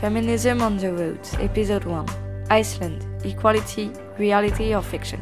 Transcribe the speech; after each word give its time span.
Feminism 0.00 0.60
on 0.60 0.76
the 0.76 0.92
Road, 0.92 1.20
Episode 1.40 1.84
1 1.84 2.06
Iceland 2.50 3.06
Equality, 3.24 3.90
Reality 4.18 4.74
or 4.74 4.82
Fiction. 4.82 5.18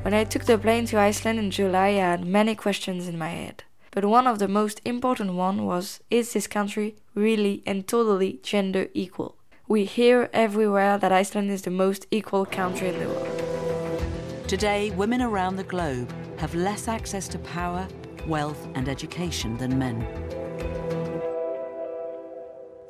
When 0.00 0.14
I 0.14 0.24
took 0.24 0.44
the 0.44 0.56
plane 0.56 0.86
to 0.86 0.98
Iceland 0.98 1.38
in 1.38 1.50
July, 1.50 1.88
I 1.88 2.12
had 2.12 2.24
many 2.24 2.54
questions 2.54 3.08
in 3.08 3.18
my 3.18 3.28
head. 3.28 3.64
But 3.90 4.06
one 4.06 4.26
of 4.26 4.38
the 4.38 4.48
most 4.48 4.80
important 4.86 5.34
one 5.34 5.66
was 5.66 6.00
is 6.10 6.32
this 6.32 6.46
country 6.46 6.96
really 7.14 7.62
and 7.66 7.86
totally 7.86 8.40
gender 8.42 8.88
equal? 8.94 9.36
We 9.68 9.84
hear 9.84 10.30
everywhere 10.32 10.96
that 10.96 11.12
Iceland 11.12 11.50
is 11.50 11.60
the 11.60 11.70
most 11.70 12.06
equal 12.10 12.46
country 12.46 12.88
in 12.88 13.00
the 13.00 13.06
world. 13.06 14.48
Today, 14.48 14.90
women 14.92 15.20
around 15.20 15.56
the 15.56 15.64
globe 15.64 16.10
have 16.38 16.54
less 16.54 16.88
access 16.88 17.28
to 17.28 17.38
power, 17.38 17.86
wealth, 18.26 18.66
and 18.74 18.88
education 18.88 19.58
than 19.58 19.78
men. 19.78 20.33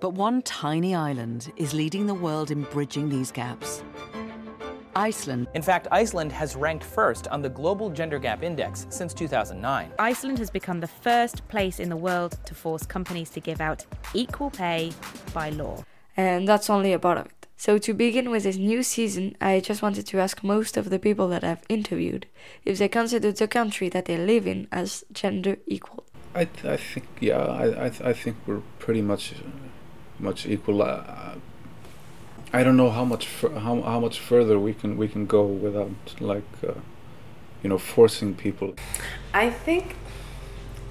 But 0.04 0.12
one 0.12 0.42
tiny 0.42 0.94
island 0.94 1.50
is 1.56 1.72
leading 1.72 2.06
the 2.06 2.12
world 2.12 2.50
in 2.50 2.64
bridging 2.64 3.08
these 3.08 3.32
gaps. 3.32 3.82
Iceland. 4.94 5.48
In 5.54 5.62
fact, 5.62 5.88
Iceland 5.90 6.30
has 6.30 6.56
ranked 6.56 6.84
first 6.84 7.26
on 7.28 7.40
the 7.40 7.48
Global 7.48 7.88
Gender 7.88 8.18
Gap 8.18 8.42
Index 8.42 8.86
since 8.90 9.14
2009. 9.14 9.92
Iceland 9.98 10.38
has 10.40 10.50
become 10.50 10.80
the 10.80 10.86
first 10.86 11.48
place 11.48 11.80
in 11.80 11.88
the 11.88 11.96
world 11.96 12.36
to 12.44 12.54
force 12.54 12.84
companies 12.84 13.30
to 13.30 13.40
give 13.40 13.62
out 13.62 13.86
equal 14.12 14.50
pay 14.50 14.92
by 15.32 15.48
law. 15.48 15.82
And 16.18 16.46
that's 16.46 16.68
only 16.68 16.92
a 16.92 16.98
part 16.98 17.16
of 17.16 17.24
it. 17.24 17.46
So, 17.56 17.78
to 17.78 17.94
begin 17.94 18.30
with 18.30 18.42
this 18.42 18.58
new 18.58 18.82
season, 18.82 19.38
I 19.40 19.60
just 19.60 19.80
wanted 19.80 20.06
to 20.08 20.20
ask 20.20 20.44
most 20.44 20.76
of 20.76 20.90
the 20.90 20.98
people 20.98 21.28
that 21.28 21.42
I've 21.42 21.64
interviewed 21.70 22.26
if 22.66 22.76
they 22.76 22.88
consider 22.88 23.32
the 23.32 23.48
country 23.48 23.88
that 23.88 24.04
they 24.04 24.18
live 24.18 24.46
in 24.46 24.68
as 24.70 25.02
gender 25.14 25.56
equal. 25.66 26.04
I, 26.34 26.44
th- 26.44 26.66
I 26.66 26.76
think, 26.76 27.06
yeah, 27.20 27.38
I, 27.38 27.86
I, 27.86 27.88
th- 27.88 28.02
I 28.02 28.12
think 28.12 28.36
we're 28.44 28.60
pretty 28.80 29.00
much 29.00 29.32
much 30.24 30.46
equal. 30.46 30.82
Uh, 30.82 31.34
I 32.52 32.62
don't 32.64 32.76
know 32.76 32.90
how 32.90 33.04
much 33.04 33.28
how 33.42 33.82
how 33.82 34.00
much 34.00 34.18
further 34.18 34.58
we 34.58 34.72
can 34.74 34.96
we 34.96 35.08
can 35.08 35.26
go 35.26 35.44
without 35.44 35.90
like 36.20 36.50
uh, 36.66 36.72
you 37.62 37.68
know 37.68 37.78
forcing 37.78 38.34
people. 38.34 38.74
I 39.32 39.50
think 39.50 39.96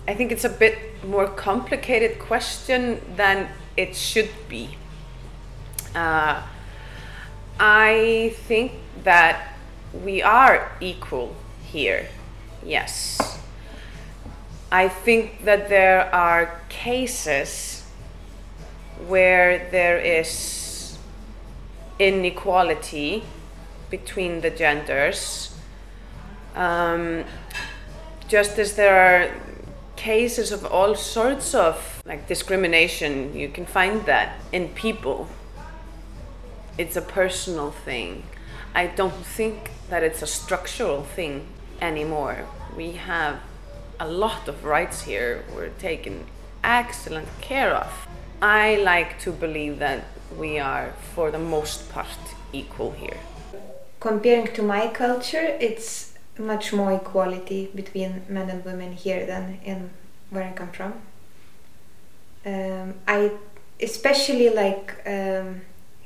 I 0.08 0.14
think 0.14 0.32
it's 0.32 0.46
a 0.46 0.56
bit 0.66 0.78
more 1.06 1.28
complicated 1.28 2.20
question 2.20 3.02
than 3.16 3.50
it 3.76 3.96
should 3.96 4.32
be. 4.50 4.78
Uh, 5.96 6.42
I 7.60 8.36
think 8.48 8.72
that 9.04 9.56
we 10.04 10.22
are 10.22 10.72
equal 10.82 11.36
here. 11.64 12.08
Yes. 12.66 13.40
I 14.72 14.90
think 14.90 15.46
that 15.46 15.70
there 15.70 16.14
are 16.14 16.60
cases 16.68 17.83
where 19.08 19.70
there 19.72 19.98
is 19.98 20.98
inequality 22.00 23.24
between 23.90 24.42
the 24.42 24.50
genders, 24.50 25.56
um, 26.56 27.24
just 28.28 28.58
as 28.58 28.76
there 28.76 28.96
are 28.96 29.32
cases 29.96 30.52
of 30.52 30.66
all 30.66 30.96
sorts 30.96 31.54
of 31.54 32.02
like 32.06 32.28
discrimination, 32.28 33.36
you 33.36 33.50
can 33.50 33.66
find 33.66 34.06
that 34.06 34.40
in 34.52 34.70
people. 34.70 35.28
It's 36.78 36.96
a 36.96 37.02
personal 37.02 37.72
thing. 37.72 38.24
I 38.74 38.88
don't 38.88 39.26
think 39.38 39.72
that 39.90 40.04
it's 40.04 40.22
a 40.22 40.28
structural 40.28 41.04
thing 41.04 41.46
anymore. 41.80 42.48
We 42.76 42.94
have 42.94 43.40
a 44.00 44.08
lot 44.08 44.48
of 44.48 44.66
rights 44.66 45.04
here. 45.04 45.46
We're 45.56 45.70
taken 45.70 46.26
excellent 46.64 47.30
care 47.42 47.74
of. 47.74 48.08
I 48.44 48.76
like 48.76 49.20
to 49.20 49.32
believe 49.32 49.80
that 49.80 50.04
we 50.38 50.60
are, 50.60 50.92
for 51.16 51.32
the 51.32 51.40
most 51.40 51.90
part, 51.90 52.20
equal 52.52 52.92
here. 52.92 53.16
Comparing 54.02 54.48
to 54.56 54.62
my 54.62 54.90
culture, 54.90 55.56
it's 55.62 56.14
much 56.38 56.74
more 56.74 56.92
equality 56.92 57.72
between 57.74 58.24
men 58.28 58.50
and 58.50 58.66
women 58.66 58.92
here 58.92 59.26
than 59.26 59.62
in 59.64 59.92
where 60.30 60.44
I 60.44 60.52
come 60.52 60.72
from. 60.72 60.94
Um, 62.46 62.96
I 63.08 63.32
especially 63.82 64.50
like 64.50 64.94
um, 65.08 65.62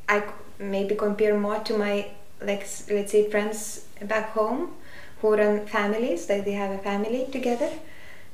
I 0.07 0.21
maybe 0.59 0.93
compare 0.93 1.35
more 1.39 1.59
to 1.61 1.75
my 1.75 2.11
like 2.39 2.67
let's 2.91 3.11
say 3.13 3.31
friends 3.31 3.87
back 4.03 4.29
home 4.33 4.73
who 5.21 5.35
run 5.35 5.65
families 5.65 6.27
that 6.27 6.45
they 6.45 6.51
have 6.51 6.69
a 6.69 6.77
family 6.77 7.27
together 7.31 7.71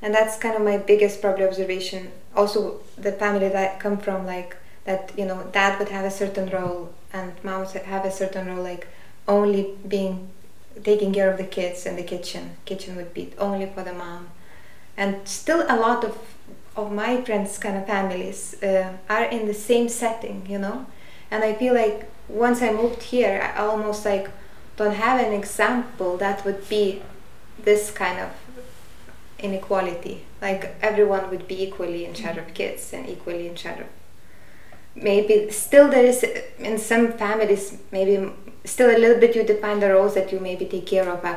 and 0.01 0.13
that's 0.13 0.37
kind 0.37 0.55
of 0.55 0.61
my 0.61 0.77
biggest 0.77 1.21
probably 1.21 1.45
observation 1.45 2.11
also 2.35 2.81
the 2.97 3.11
family 3.11 3.49
that 3.49 3.77
I 3.77 3.79
come 3.79 3.97
from 3.97 4.25
like 4.25 4.55
that 4.85 5.11
you 5.17 5.25
know 5.25 5.43
dad 5.51 5.79
would 5.79 5.89
have 5.89 6.05
a 6.05 6.11
certain 6.11 6.49
role 6.49 6.93
and 7.11 7.31
mom 7.43 7.61
would 7.61 7.83
have 7.83 8.05
a 8.05 8.11
certain 8.11 8.47
role 8.47 8.63
like 8.63 8.87
only 9.27 9.75
being 9.87 10.29
taking 10.83 11.13
care 11.13 11.31
of 11.31 11.37
the 11.37 11.43
kids 11.43 11.85
in 11.85 11.95
the 11.95 12.03
kitchen. 12.03 12.57
Kitchen 12.65 12.95
would 12.95 13.13
be 13.13 13.31
only 13.37 13.67
for 13.67 13.83
the 13.83 13.93
mom. 13.93 14.29
And 14.97 15.27
still 15.27 15.65
a 15.67 15.77
lot 15.77 16.03
of 16.03 16.17
of 16.75 16.91
my 16.91 17.21
friends 17.21 17.59
kind 17.59 17.77
of 17.77 17.85
families 17.85 18.55
uh, 18.63 18.93
are 19.07 19.25
in 19.25 19.45
the 19.45 19.53
same 19.53 19.87
setting 19.87 20.45
you 20.49 20.57
know? 20.57 20.85
And 21.29 21.43
i 21.43 21.53
feel 21.53 21.73
like 21.73 22.09
once 22.27 22.61
i 22.63 22.71
moved 22.71 23.03
here 23.03 23.51
i 23.55 23.59
almost 23.59 24.05
like 24.05 24.27
don't 24.75 24.95
have 24.95 25.19
an 25.19 25.33
example 25.33 26.17
that 26.17 26.43
would 26.45 26.67
be 26.67 27.01
this 27.63 27.91
kind 27.91 28.19
of 28.19 28.31
inequality. 29.39 30.23
Like 30.43 30.63
everyone 30.89 31.23
would 31.31 31.45
be 31.47 31.57
equally 31.67 32.01
in 32.07 32.13
charge 32.13 32.37
of 32.43 32.47
kids 32.59 32.93
and 32.93 33.09
equally 33.15 33.47
in 33.51 33.55
charge 33.55 33.79
of. 33.85 33.89
Maybe 34.95 35.35
still 35.49 35.87
there 35.89 36.05
is 36.13 36.19
in 36.69 36.77
some 36.77 37.05
families 37.23 37.63
maybe 37.91 38.15
still 38.73 38.89
a 38.95 38.99
little 39.03 39.19
bit 39.23 39.35
you 39.37 39.43
define 39.43 39.79
the 39.79 39.89
roles 39.95 40.13
that 40.17 40.31
you 40.31 40.39
maybe 40.49 40.65
take 40.65 40.85
care 40.85 41.09
of 41.15 41.23
a 41.31 41.35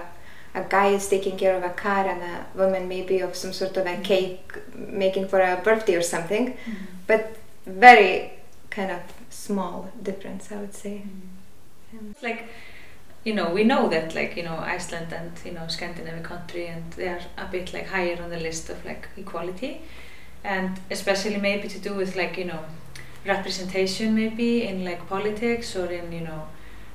a 0.57 0.65
guy 0.77 0.89
is 0.99 1.07
taking 1.09 1.37
care 1.37 1.55
of 1.59 1.63
a 1.63 1.75
car 1.85 2.07
and 2.13 2.23
a 2.23 2.47
woman 2.61 2.89
maybe 2.89 3.21
of 3.21 3.37
some 3.37 3.53
sort 3.53 3.77
of 3.77 3.87
a 3.87 3.97
cake 3.99 4.55
making 4.75 5.29
for 5.29 5.41
a 5.41 5.61
birthday 5.67 5.97
or 6.01 6.07
something 6.15 6.45
mm 6.47 6.55
-hmm. 6.55 6.87
but 7.11 7.23
very 7.87 8.15
kind 8.77 8.91
of 8.97 9.03
small 9.47 9.77
difference 10.09 10.45
I 10.55 10.57
would 10.63 10.77
say 10.83 10.95
mm 10.95 11.11
-hmm. 11.11 11.29
yeah. 11.93 12.27
like 12.27 12.41
you 13.27 13.35
know 13.35 13.51
we 13.51 13.65
know 13.65 13.89
that 13.89 14.15
like 14.15 14.37
you 14.37 14.45
know 14.45 14.57
Iceland 14.57 15.13
and 15.13 15.33
you 15.45 15.51
know 15.51 15.67
Scandinavian 15.67 16.23
country 16.23 16.69
and 16.69 16.93
they 16.93 17.09
are 17.09 17.21
a 17.37 17.47
bit 17.51 17.75
like 17.75 17.89
higher 17.89 18.23
on 18.23 18.31
the 18.31 18.39
list 18.39 18.71
of 18.71 18.85
like 18.87 19.09
equality. 19.17 19.83
And 20.45 20.79
especially 20.93 21.39
maybe 21.39 21.67
to 21.67 21.79
do 21.81 21.95
with 21.95 22.15
like 22.15 22.39
you 22.39 22.45
know 22.45 22.61
representation 23.27 24.15
maybe 24.15 24.63
in 24.63 24.85
like 24.85 25.09
politics 25.09 25.75
or 25.75 25.87
in 25.87 26.13
you 26.13 26.21
know 26.21 26.47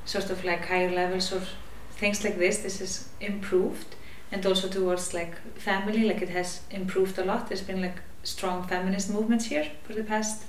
sort 0.05 0.29
of 0.29 0.45
like 0.45 0.65
higher 0.67 0.89
levels 0.89 1.33
or 1.33 1.41
things 1.91 2.23
like 2.23 2.37
this 2.37 2.59
this 2.59 2.79
is 2.79 3.09
improved. 3.19 3.95
And 4.31 4.45
also 4.45 4.69
towards 4.69 5.13
like 5.13 5.35
family 5.57 6.05
like 6.07 6.21
it 6.21 6.29
has 6.29 6.61
improved 6.71 7.19
a 7.19 7.25
lot. 7.25 7.49
There's 7.49 7.67
been 7.71 7.81
like 7.81 7.99
strong 8.23 8.65
feminist 8.65 9.09
movements 9.09 9.45
here 9.47 9.67
for 9.83 9.93
the 9.93 10.03
past 10.03 10.45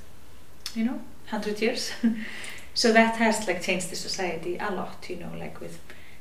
you 0.76 0.84
know 0.84 1.00
100 1.31 1.61
years 1.61 1.90
so 2.75 2.93
that 2.93 3.17
has 3.17 3.47
like 3.47 3.63
changed 3.63 3.91
the 3.91 3.97
society 3.97 4.57
a 4.59 4.71
lot 4.71 5.09
you 5.09 5.17
know 5.17 5.31
like 5.39 5.61
with 5.61 5.79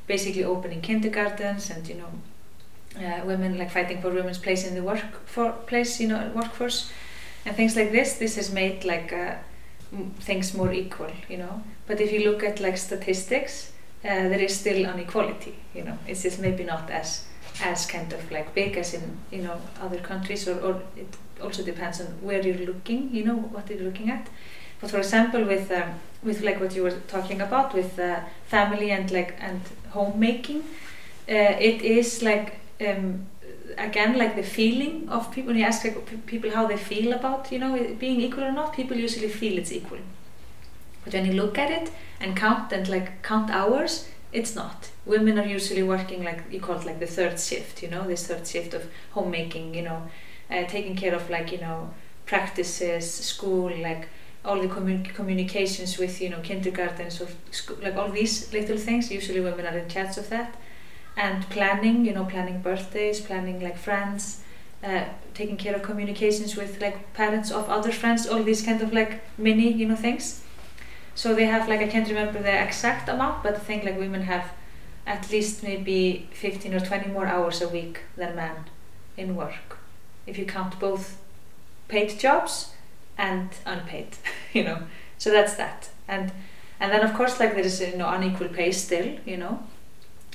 basically 0.07 0.44
opening 0.44 0.81
kindergartens 0.81 1.69
and 1.69 1.88
you 1.88 1.95
know 1.95 2.12
uh, 3.00 3.25
women 3.25 3.57
like 3.57 3.71
fighting 3.71 4.01
for 4.01 4.09
women's 4.09 4.38
place 4.38 4.68
in 4.68 4.75
the 4.75 4.83
workplace 4.83 6.00
you 6.00 6.07
know 6.07 6.31
workforce 6.36 6.92
and 7.45 7.56
things 7.56 7.75
like 7.75 7.92
this. 7.92 8.13
This 8.13 8.36
has 8.36 8.51
made 8.51 8.83
like 8.86 9.12
uh, 9.13 9.36
things 10.19 10.53
more 10.53 10.71
equal 10.74 11.12
you 11.30 11.38
know. 11.38 11.63
But 11.88 12.01
if 12.01 12.12
you 12.12 12.30
look 12.30 12.44
at 12.44 12.59
like 12.59 12.77
statistics 12.77 13.71
uh, 14.04 14.30
there 14.30 14.39
is 14.39 14.59
still 14.59 14.86
inequality 14.86 15.56
you 15.74 15.83
know. 15.83 15.97
It's 16.07 16.24
just 16.24 16.39
maybe 16.39 16.63
not 16.63 16.89
as 16.89 17.25
as 17.63 17.86
kind 17.86 18.12
of 18.13 18.31
like 18.31 18.54
big 18.56 18.77
as 18.77 18.94
in 18.94 19.18
you 19.31 19.44
know 19.44 19.62
other 19.81 20.00
countries 20.00 20.47
or, 20.47 20.59
or 20.59 20.81
it 20.95 21.15
also 21.42 21.63
depends 21.63 22.00
on 22.01 22.07
where 22.21 22.42
you're 22.42 22.65
looking 22.65 23.13
you 23.13 23.24
know 23.24 23.36
what 23.36 23.69
you're 23.69 23.83
looking 23.83 24.09
at. 24.09 24.27
But 24.80 24.92
for 24.92 24.97
example 24.97 25.44
with 25.45 25.71
um, 25.71 26.00
with 26.23 26.41
like 26.41 26.59
what 26.59 26.75
you 26.75 26.83
were 26.83 26.97
talking 27.07 27.41
about 27.41 27.73
with 27.73 27.97
uh, 28.00 28.19
family 28.45 28.91
and 28.91 29.12
like 29.12 29.35
and 29.39 29.62
homemaking 29.89 30.63
uh, 31.29 31.56
it 31.69 31.81
is 31.81 32.21
like 32.21 32.59
um, 32.88 33.25
again 33.77 34.18
like 34.18 34.35
the 34.35 34.44
feeling 34.44 35.07
of 35.09 35.31
people 35.31 35.50
when 35.50 35.57
you 35.57 35.65
ask 35.65 35.83
like, 35.83 36.25
people 36.25 36.51
how 36.51 36.68
they 36.68 36.77
feel 36.77 37.13
about 37.13 37.51
you 37.51 37.59
know 37.59 37.95
being 38.00 38.21
equal 38.21 38.44
or 38.44 38.51
not 38.51 38.73
people 38.73 38.97
usually 38.97 39.29
feel 39.29 39.57
it's 39.57 39.71
equal. 39.71 40.00
But 41.03 41.13
when 41.13 41.25
you 41.25 41.33
look 41.33 41.57
at 41.57 41.71
it 41.71 41.91
and 42.19 42.35
count 42.35 42.71
and 42.71 42.88
like 42.88 43.23
count 43.23 43.50
hours 43.50 44.07
it's 44.31 44.56
not. 44.56 44.89
Women 45.06 45.38
are 45.39 45.45
usually 45.45 45.83
working 45.83 46.23
like 46.23 46.44
you 46.51 46.59
call 46.62 46.77
it 46.79 46.85
like 46.85 47.00
the 47.00 47.07
third 47.07 47.39
shift 47.39 47.83
you 47.83 47.89
know 47.89 48.07
this 48.07 48.27
third 48.27 48.47
shift 48.47 48.73
of 48.73 48.88
homemaking 49.12 49.73
you 49.75 49.81
know 49.83 50.03
uh, 50.50 50.63
taking 50.65 50.95
care 50.95 51.15
of 51.15 51.29
like 51.29 51.51
you 51.51 51.59
know 51.59 51.94
practices 52.25 53.12
school 53.12 53.75
like 53.77 54.07
all 54.43 54.59
the 54.59 54.67
commun 54.67 55.03
communications 55.03 55.97
with 55.97 56.19
you 56.21 56.29
know 56.29 56.39
kindergartens 56.41 57.21
or 57.21 57.27
school, 57.51 57.77
like 57.81 57.95
all 57.95 58.09
these 58.09 58.51
little 58.51 58.77
things 58.77 59.11
usually 59.11 59.39
women 59.39 59.65
are 59.65 59.77
in 59.77 59.88
charge 59.88 60.17
of 60.17 60.29
that. 60.29 60.55
And 61.17 61.47
planning 61.49 62.05
you 62.05 62.13
know 62.13 62.25
planning 62.25 62.61
birthdays 62.61 63.19
planning 63.19 63.61
like 63.61 63.77
friends 63.77 64.41
uh, 64.83 65.05
taking 65.33 65.57
care 65.57 65.75
of 65.75 65.83
communications 65.83 66.55
with 66.55 66.81
like 66.81 67.13
parents 67.13 67.51
of 67.51 67.69
other 67.69 67.91
friends 67.91 68.25
all 68.25 68.41
these 68.43 68.63
kind 68.63 68.81
of 68.81 68.93
like 68.93 69.21
mini 69.38 69.71
you 69.71 69.88
know 69.88 69.95
things. 69.95 70.41
So 71.13 71.35
they 71.35 71.45
have 71.45 71.67
like 71.67 71.81
I 71.81 71.87
can't 71.87 72.07
remember 72.07 72.41
the 72.41 72.63
exact 72.63 73.09
amount 73.09 73.44
but 73.44 73.55
I 73.55 73.59
think 73.59 73.83
like 73.83 73.99
women 73.99 74.23
have 74.23 74.51
at 75.05 75.29
least 75.31 75.63
maybe 75.63 76.29
15 76.31 76.73
or 76.73 76.79
20 76.79 77.09
more 77.09 77.25
hours 77.25 77.61
a 77.61 77.67
week 77.67 78.01
than 78.15 78.35
men 78.35 78.55
in 79.17 79.35
work. 79.35 79.77
If 80.25 80.37
you 80.37 80.45
count 80.45 80.79
both 80.79 81.17
paid 81.87 82.17
jobs 82.19 82.71
and 83.17 83.49
unpaid 83.65 84.17
you 84.53 84.63
know. 84.63 84.79
So 85.17 85.31
that's 85.31 85.55
that. 85.55 85.89
And 86.07 86.31
and 86.79 86.91
then 86.91 87.01
of 87.01 87.13
course 87.13 87.39
like 87.39 87.53
there 87.55 87.65
is 87.65 87.79
you 87.81 87.97
know 87.97 88.09
unequal 88.09 88.49
pay 88.49 88.71
still 88.71 89.17
you 89.25 89.37
know. 89.37 89.63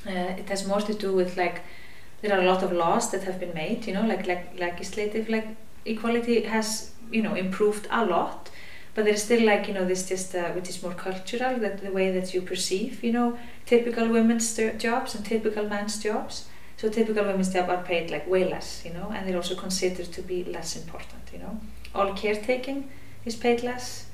Uh, 0.07 0.35
it 0.39 0.49
has 0.49 0.67
more 0.67 0.81
to 0.81 0.95
do 0.95 1.13
with 1.13 1.37
like 1.37 1.63
there 2.23 2.33
are 2.37 2.41
a 2.41 2.47
lot 2.47 2.63
of 2.63 2.73
laws 2.73 3.11
that 3.11 3.25
have 3.25 3.41
been 3.41 3.53
made 3.55 3.87
you 3.87 3.93
know 3.93 4.07
like 4.07 4.27
like 4.27 4.59
legislative 4.59 5.29
like 5.29 5.49
equality 5.85 6.43
has 6.43 6.93
you 7.11 7.23
know 7.23 7.35
improved 7.35 7.87
a 7.91 8.05
lot. 8.05 8.51
But 8.95 9.05
there's 9.05 9.25
still 9.25 9.45
like 9.45 9.69
you 9.69 9.75
know 9.75 9.85
this 9.85 10.09
just 10.09 10.35
uh, 10.35 10.51
which 10.53 10.69
is 10.71 10.83
more 10.83 10.95
cultural 10.95 11.59
that 11.59 11.83
the 11.83 11.93
way 11.93 12.11
that 12.13 12.33
you 12.33 12.41
perceive 12.41 13.05
you 13.05 13.13
know 13.13 13.39
typical 13.67 14.09
women's 14.09 14.57
jobs 14.79 15.15
and 15.15 15.25
typical 15.25 15.69
men's 15.69 16.03
jobs. 16.03 16.47
So 16.79 16.89
typical 16.89 17.25
women's 17.25 17.53
jobs 17.53 17.69
are 17.69 17.83
paid 17.83 18.11
like 18.11 18.29
way 18.29 18.49
less 18.49 18.83
you 18.85 18.93
know 18.93 19.11
and 19.15 19.27
they're 19.27 19.37
also 19.37 19.55
considered 19.55 20.13
to 20.13 20.23
be 20.23 20.45
less 20.45 20.77
important 20.77 21.23
you 21.33 21.39
know 21.39 21.61
all 21.97 22.13
caretaking 22.15 22.91
is 23.25 23.37
paid 23.37 23.63
less 23.63 24.07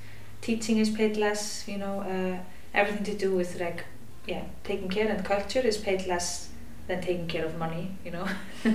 teaching 0.43 0.79
is 0.79 0.91
paid 0.91 1.17
less 1.17 1.67
you 1.67 1.79
know 1.79 2.01
uh, 2.01 2.37
everything 2.75 3.05
to 3.05 3.15
do 3.15 3.35
with 3.35 3.59
like 3.61 3.85
yeah 4.27 4.45
taking 4.65 4.89
care 4.89 5.09
and 5.09 5.25
culture 5.25 5.61
is 5.61 5.79
paid 5.79 6.07
less 6.07 6.49
than 6.89 7.01
taking 7.01 7.27
care 7.27 7.45
of 7.45 7.57
money 7.59 7.91
you 8.05 8.11
know 8.11 8.27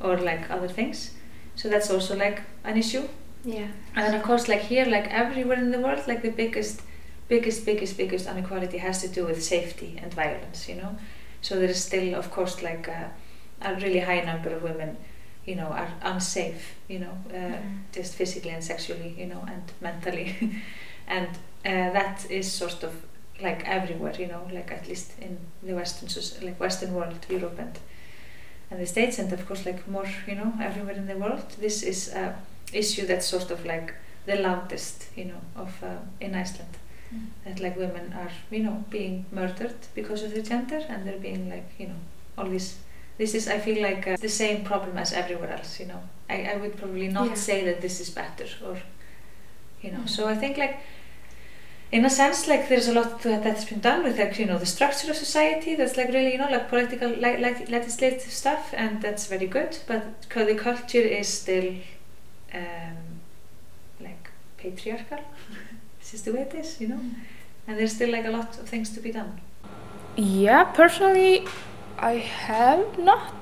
or 0.00 0.18
like 0.18 0.50
other 0.50 0.68
things. 0.68 1.12
So 1.56 1.68
that's 1.68 1.90
also 1.90 2.16
like 2.16 2.42
an 2.64 2.76
issue. 2.76 3.08
Yeah. 3.44 3.68
And 3.94 4.06
then 4.06 4.14
of 4.14 4.22
course 4.22 4.48
like 4.48 4.62
here 4.62 4.84
like 4.84 5.06
everywhere 5.08 5.58
in 5.58 5.70
the 5.70 5.80
world 5.80 6.06
like 6.06 6.22
the 6.22 6.30
biggest 6.30 6.82
biggest 7.28 7.64
biggest 7.64 7.96
biggest 7.96 8.26
inequality 8.28 8.78
has 8.78 9.00
to 9.02 9.08
do 9.08 9.24
with 9.24 9.42
safety 9.42 9.98
and 10.02 10.12
violence 10.12 10.68
you 10.68 10.76
know. 10.76 10.96
So 11.42 11.58
there 11.58 11.68
is 11.68 11.82
still 11.82 12.14
of 12.14 12.30
course 12.30 12.62
like 12.62 12.88
a, 12.88 13.12
a 13.62 13.74
really 13.76 14.00
high 14.00 14.20
number 14.20 14.50
of 14.50 14.62
women 14.62 14.96
you 15.46 15.54
know 15.54 15.66
are 15.66 15.92
unsafe 16.02 16.74
you 16.88 16.98
know 16.98 17.14
uh, 17.30 17.36
mm 17.36 17.52
-hmm. 17.52 17.96
just 17.96 18.14
physically 18.14 18.54
and 18.54 18.64
sexually 18.64 19.14
you 19.18 19.26
know 19.26 19.42
and 19.52 19.72
mentally 19.80 20.34
and 21.16 21.28
uh, 21.66 21.92
that 21.92 22.30
is 22.30 22.56
sort 22.58 22.84
of 22.84 22.92
like 23.42 23.64
everywhere 23.66 24.14
you 24.18 24.28
know 24.28 24.42
like 24.52 24.74
at 24.74 24.88
least 24.88 25.12
in 25.20 25.38
the 25.66 25.74
western 25.74 26.08
like 26.46 26.60
western 26.60 26.92
world 26.94 27.26
Europe 27.28 27.62
and 27.62 27.78
and 28.70 28.80
the 28.80 28.86
states 28.86 29.18
and 29.18 29.32
of 29.32 29.46
course 29.46 29.64
like 29.66 29.80
more 29.86 30.08
you 30.26 30.34
know 30.34 30.52
everywhere 30.60 30.96
in 30.96 31.06
the 31.06 31.16
world 31.16 31.50
this 31.60 31.82
is 31.82 32.12
a 32.14 32.34
issue 32.72 33.06
that's 33.06 33.26
sort 33.26 33.50
of 33.50 33.64
like 33.64 33.92
the 34.26 34.36
loudest 34.36 35.08
you 35.16 35.24
know 35.24 35.40
of 35.56 35.82
uh, 35.82 35.96
in 36.20 36.34
Iceland 36.34 36.76
mm. 37.12 37.26
that 37.44 37.60
like 37.60 37.76
women 37.76 38.12
are 38.12 38.30
you 38.50 38.62
know 38.62 38.84
being 38.90 39.26
murdered 39.32 39.76
because 39.94 40.22
of 40.22 40.32
their 40.32 40.42
gender 40.42 40.80
and 40.88 41.06
they're 41.06 41.18
being 41.18 41.50
like 41.50 41.68
you 41.78 41.88
know 41.88 42.00
all 42.38 42.48
these 42.48 42.76
this 43.18 43.34
is 43.34 43.48
I 43.48 43.58
feel 43.58 43.82
like 43.82 44.06
uh, 44.06 44.16
the 44.16 44.28
same 44.28 44.64
problem 44.64 44.98
as 44.98 45.12
everywhere 45.12 45.52
else 45.52 45.80
you 45.80 45.86
know 45.86 46.02
I, 46.28 46.52
I 46.52 46.56
would 46.56 46.76
probably 46.76 47.08
not 47.08 47.28
yeah. 47.28 47.34
say 47.34 47.64
that 47.64 47.80
this 47.80 48.00
is 48.00 48.10
better 48.10 48.46
or 48.64 48.78
you 49.82 49.92
know 49.92 50.00
mm. 50.00 50.08
so 50.08 50.26
I 50.28 50.34
think 50.34 50.56
like 50.56 50.80
in 51.92 52.04
a 52.04 52.10
sense 52.10 52.48
like 52.48 52.68
there's 52.68 52.88
a 52.88 52.92
lot 52.92 53.22
that's 53.22 53.66
been 53.66 53.80
done 53.80 54.02
with 54.02 54.18
like 54.18 54.38
you 54.38 54.46
know 54.46 54.58
the 54.58 54.66
structure 54.66 55.10
of 55.10 55.16
society 55.16 55.76
that's 55.76 55.96
like 55.96 56.08
really 56.08 56.32
you 56.32 56.38
know 56.38 56.50
like 56.50 56.68
political 56.68 57.08
like, 57.20 57.38
like 57.38 57.68
legislative 57.68 58.32
stuff 58.32 58.74
and 58.76 59.00
that's 59.00 59.26
very 59.26 59.46
good 59.46 59.78
but 59.86 60.02
the 60.34 60.54
culture 60.54 61.06
is 61.20 61.28
still 61.28 61.74
um, 62.52 62.96
like 64.00 64.30
patriarchal 64.56 65.20
this 66.00 66.14
is 66.14 66.22
the 66.22 66.32
way 66.32 66.40
it 66.40 66.54
is 66.54 66.80
you 66.80 66.88
know 66.88 66.96
mm. 66.96 67.14
and 67.66 67.78
there's 67.78 67.92
still 67.92 68.10
like 68.10 68.24
a 68.24 68.30
lot 68.30 68.58
of 68.58 68.68
things 68.68 68.90
to 68.90 69.00
be 69.00 69.12
done 69.12 69.40
yeah 70.16 70.64
personally 70.64 71.46
I 71.98 72.12
have 72.18 72.98
not 72.98 73.34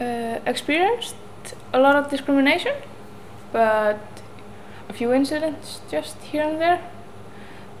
uh, 0.00 0.38
experienced 0.46 1.16
a 1.72 1.78
lot 1.78 1.96
of 1.96 2.10
discrimination 2.10 2.74
but 3.52 4.00
a 4.88 4.92
few 4.92 5.12
incidents 5.12 5.80
just 5.90 6.16
here 6.22 6.42
and 6.42 6.60
there 6.60 6.80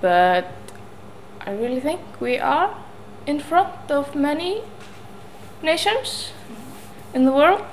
but 0.00 0.48
I 1.40 1.52
really 1.52 1.80
think 1.80 2.00
we 2.20 2.38
are 2.38 2.76
in 3.26 3.40
front 3.40 3.90
of 3.90 4.14
many 4.14 4.62
nations 5.62 6.32
in 7.14 7.24
the 7.24 7.32
world 7.32 7.64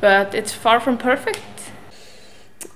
but 0.00 0.34
it's 0.34 0.52
far 0.52 0.78
from 0.78 0.96
perfect. 0.96 1.72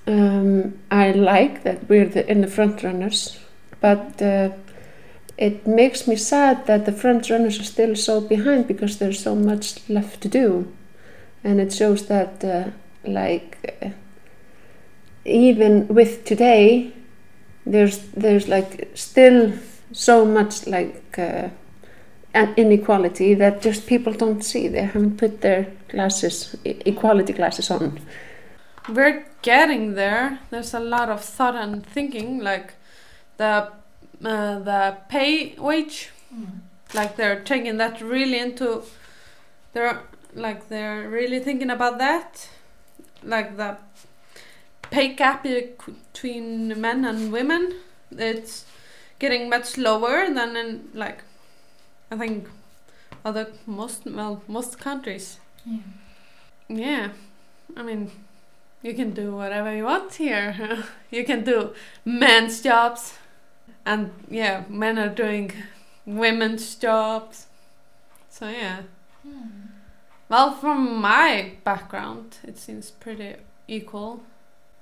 Um, 0.06 0.78
I 0.90 1.12
like 1.12 1.62
that 1.62 1.88
we're 1.88 2.08
the, 2.08 2.28
in 2.28 2.40
the 2.40 2.48
front 2.48 2.82
runners 2.82 3.38
but 3.80 4.20
uh, 4.20 4.50
it 5.42 5.66
makes 5.66 6.06
me 6.06 6.14
sad 6.14 6.66
that 6.66 6.86
the 6.86 6.92
front 6.92 7.28
runners 7.28 7.58
are 7.58 7.64
still 7.64 7.96
so 7.96 8.20
behind 8.20 8.68
because 8.68 8.98
there's 8.98 9.18
so 9.18 9.34
much 9.34 9.88
left 9.88 10.20
to 10.20 10.28
do. 10.28 10.72
And 11.42 11.60
it 11.60 11.72
shows 11.72 12.06
that 12.06 12.44
uh, 12.44 12.70
like 13.04 13.76
uh, 13.82 13.90
even 15.24 15.88
with 15.88 16.24
today 16.24 16.92
there's 17.66 17.98
there's 18.16 18.46
like 18.46 18.90
still 18.94 19.52
so 19.90 20.24
much 20.24 20.64
like 20.68 21.18
uh, 21.18 21.48
an 22.34 22.54
inequality 22.56 23.34
that 23.34 23.62
just 23.62 23.88
people 23.88 24.12
don't 24.12 24.44
see. 24.44 24.68
They 24.68 24.82
haven't 24.82 25.16
put 25.16 25.40
their 25.40 25.66
glasses 25.88 26.54
equality 26.64 27.32
glasses 27.32 27.68
on. 27.68 27.98
We're 28.88 29.26
getting 29.42 29.94
there. 29.94 30.38
There's 30.50 30.72
a 30.72 30.80
lot 30.80 31.08
of 31.08 31.20
thought 31.20 31.56
and 31.56 31.84
thinking 31.84 32.38
like 32.38 32.74
the 33.38 33.81
uh, 34.24 34.58
the 34.60 34.96
pay 35.08 35.54
wage. 35.58 36.10
Mm. 36.34 36.60
like 36.94 37.16
they're 37.16 37.40
taking 37.40 37.76
that 37.76 38.00
really 38.00 38.38
into 38.38 38.82
they're 39.72 40.00
like 40.34 40.68
they're 40.68 41.08
really 41.08 41.40
thinking 41.40 41.70
about 41.70 41.98
that. 41.98 42.48
Like 43.22 43.56
the 43.56 43.76
pay 44.90 45.14
gap 45.14 45.42
between 45.42 46.80
men 46.80 47.04
and 47.04 47.32
women 47.32 47.74
it's 48.10 48.64
getting 49.18 49.48
much 49.48 49.78
lower 49.78 50.28
than 50.32 50.56
in 50.56 50.88
like 50.92 51.22
I 52.10 52.16
think 52.16 52.48
other 53.24 53.52
most 53.66 54.04
well 54.06 54.42
most 54.48 54.78
countries. 54.78 55.38
Yeah. 55.64 55.78
Yeah. 56.68 57.08
I 57.76 57.82
mean 57.82 58.10
you 58.82 58.94
can 58.94 59.12
do 59.12 59.34
whatever 59.36 59.74
you 59.74 59.84
want 59.84 60.14
here. 60.14 60.84
You 61.10 61.24
can 61.24 61.44
do 61.44 61.74
men's 62.06 62.62
jobs 62.62 63.14
and 63.84 64.10
yeah 64.28 64.64
men 64.68 64.98
are 64.98 65.08
doing 65.08 65.52
women's 66.06 66.74
jobs 66.74 67.46
so 68.28 68.48
yeah 68.48 68.82
hmm. 69.22 69.48
well 70.28 70.52
from 70.52 71.00
my 71.00 71.52
background 71.64 72.38
it 72.44 72.58
seems 72.58 72.90
pretty 72.90 73.36
equal 73.68 74.22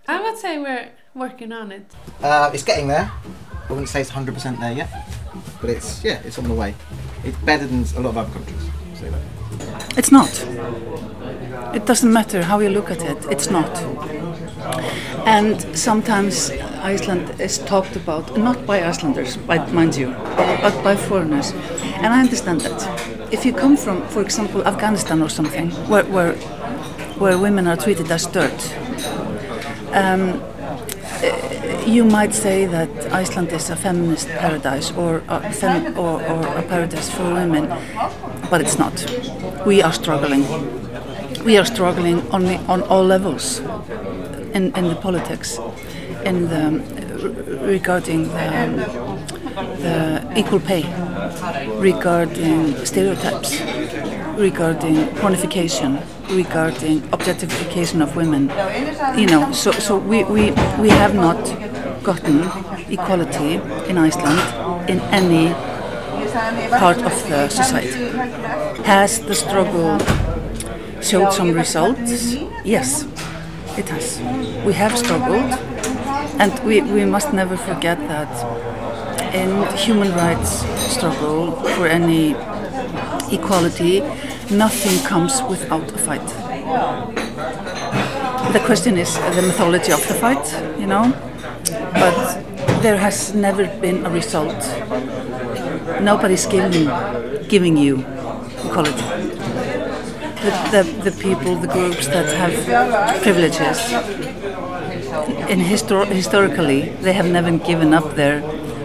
I 0.08 0.20
would 0.20 0.38
say 0.38 0.58
we're 0.58 0.88
working 1.14 1.52
on 1.52 1.70
it. 1.70 1.86
Uh, 2.20 2.50
it's 2.52 2.64
getting 2.64 2.88
there. 2.88 3.10
I 3.68 3.72
wouldn't 3.72 3.88
say 3.88 4.00
it's 4.00 4.10
100% 4.10 4.58
there 4.58 4.72
yet, 4.72 4.88
but 5.60 5.70
it's 5.70 6.02
yeah, 6.02 6.20
it's 6.24 6.38
on 6.38 6.48
the 6.48 6.54
way. 6.54 6.74
It's 7.22 7.36
better 7.38 7.66
than 7.66 7.84
a 7.96 8.00
lot 8.00 8.10
of 8.10 8.18
other 8.18 8.32
countries. 8.32 8.60
Say 8.94 9.08
that. 9.08 9.98
It's 9.98 10.10
not. 10.10 10.32
It 11.74 11.86
doesn't 11.86 12.12
matter 12.12 12.42
how 12.42 12.58
you 12.58 12.70
look 12.70 12.90
at 12.90 13.02
it. 13.02 13.24
It's 13.30 13.50
not. 13.50 13.70
And 15.26 15.60
sometimes 15.78 16.50
Iceland 16.82 17.40
is 17.40 17.58
talked 17.58 17.96
about 17.96 18.36
not 18.36 18.66
by 18.66 18.82
Icelanders, 18.82 19.36
by, 19.36 19.58
mind 19.72 19.96
you, 19.96 20.08
but 20.62 20.82
by 20.82 20.96
foreigners. 20.96 21.52
And 21.82 22.06
I 22.06 22.20
understand 22.20 22.62
that. 22.62 23.32
If 23.32 23.44
you 23.44 23.52
come 23.52 23.76
from, 23.76 24.06
for 24.08 24.22
example, 24.22 24.66
Afghanistan 24.66 25.22
or 25.22 25.28
something, 25.28 25.70
where 25.88 26.04
where, 26.04 26.34
where 27.18 27.38
women 27.38 27.66
are 27.66 27.76
treated 27.76 28.10
as 28.10 28.26
dirt, 28.26 28.76
um, 29.92 30.42
you 31.86 32.04
might 32.04 32.34
say 32.34 32.66
that 32.66 32.88
Iceland 33.12 33.52
is 33.52 33.70
a 33.70 33.76
feminist 33.76 34.28
paradise 34.28 34.92
or 34.92 35.22
a, 35.28 35.52
fem- 35.52 35.98
or, 35.98 36.22
or 36.22 36.46
a 36.56 36.62
paradise 36.62 37.10
for 37.10 37.24
women, 37.34 37.68
but 38.50 38.60
it's 38.60 38.78
not. 38.78 38.94
We 39.66 39.82
are 39.82 39.92
struggling. 39.92 40.44
We 41.44 41.56
are 41.56 41.64
struggling 41.64 42.28
on, 42.30 42.44
the, 42.44 42.56
on 42.68 42.82
all 42.82 43.04
levels 43.04 43.60
in, 44.54 44.74
in 44.76 44.88
the 44.88 44.96
politics, 45.00 45.58
in 46.24 46.48
the, 46.48 47.60
regarding 47.62 48.24
the, 48.28 49.10
the 49.78 50.32
equal 50.36 50.60
pay, 50.60 50.82
regarding 51.78 52.84
stereotypes, 52.84 53.60
regarding 54.36 54.96
pornification, 55.20 56.02
regarding 56.30 57.02
objectification 57.12 58.02
of 58.02 58.16
women. 58.16 58.48
You 59.18 59.26
know, 59.26 59.52
so, 59.52 59.72
so 59.72 59.98
we, 59.98 60.24
we, 60.24 60.50
we 60.78 60.88
have 60.90 61.14
not 61.14 61.42
gotten 62.02 62.40
equality 62.90 63.54
in 63.88 63.98
Iceland 63.98 64.90
in 64.90 65.00
any 65.12 65.52
part 66.78 66.98
of 66.98 67.28
the 67.28 67.48
society. 67.48 68.08
Has 68.84 69.20
the 69.20 69.34
struggle 69.34 69.98
showed 71.02 71.32
some 71.32 71.52
results? 71.52 72.34
Yes, 72.64 73.04
it 73.76 73.88
has. 73.88 74.18
We 74.64 74.72
have 74.74 74.96
struggled, 74.96 75.58
and 76.40 76.58
we, 76.64 76.80
we 76.80 77.04
must 77.04 77.34
never 77.34 77.54
forget 77.54 77.98
that 78.08 78.32
in 79.34 79.50
human 79.76 80.10
rights 80.12 80.64
struggle 80.80 81.52
for 81.74 81.86
any 81.86 82.30
equality, 83.30 84.00
nothing 84.50 84.98
comes 85.04 85.42
without 85.42 85.92
a 85.92 85.98
fight. 85.98 86.26
The 88.54 88.60
question 88.60 88.96
is 88.96 89.14
the 89.36 89.42
mythology 89.42 89.92
of 89.92 90.00
the 90.08 90.14
fight, 90.14 90.46
you 90.80 90.86
know, 90.86 91.12
but 91.92 92.42
there 92.80 92.96
has 92.96 93.34
never 93.34 93.66
been 93.78 94.06
a 94.06 94.10
result. 94.10 94.58
Nobody's 96.00 96.46
giving, 96.46 96.88
giving 97.48 97.76
you 97.76 97.98
equality. 98.64 99.02
The, 100.40 100.52
the, 100.72 101.10
the 101.10 101.16
people, 101.20 101.56
the 101.56 101.68
groups 101.68 102.06
that 102.06 102.34
have 102.34 103.22
privileges, 103.22 104.39
histor- 105.58 106.06
historically, 106.06 106.90
they 107.00 107.12
have 107.12 107.28
never 107.28 107.50
given 107.58 107.92
up 107.92 108.14
their 108.14 108.40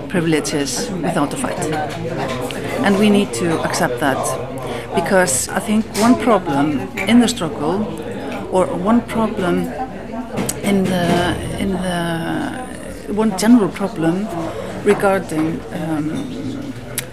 privileges 0.10 0.90
without 0.92 1.34
a 1.34 1.38
fight. 1.38 1.60
And 2.86 2.98
we 2.98 3.10
need 3.10 3.34
to 3.34 3.62
accept 3.64 4.00
that 4.00 4.18
because 4.96 5.50
I 5.50 5.60
think 5.60 5.86
one 5.98 6.16
problem 6.16 6.80
in 6.98 7.20
the 7.20 7.28
struggle 7.28 7.86
or 8.52 8.66
one 8.68 9.02
problem 9.02 9.68
in 10.64 10.84
the 10.86 11.36
in 11.60 11.72
the 11.74 13.14
one 13.14 13.38
general 13.38 13.70
problem 13.70 14.28
regarding 14.84 15.60
um, 15.74 16.08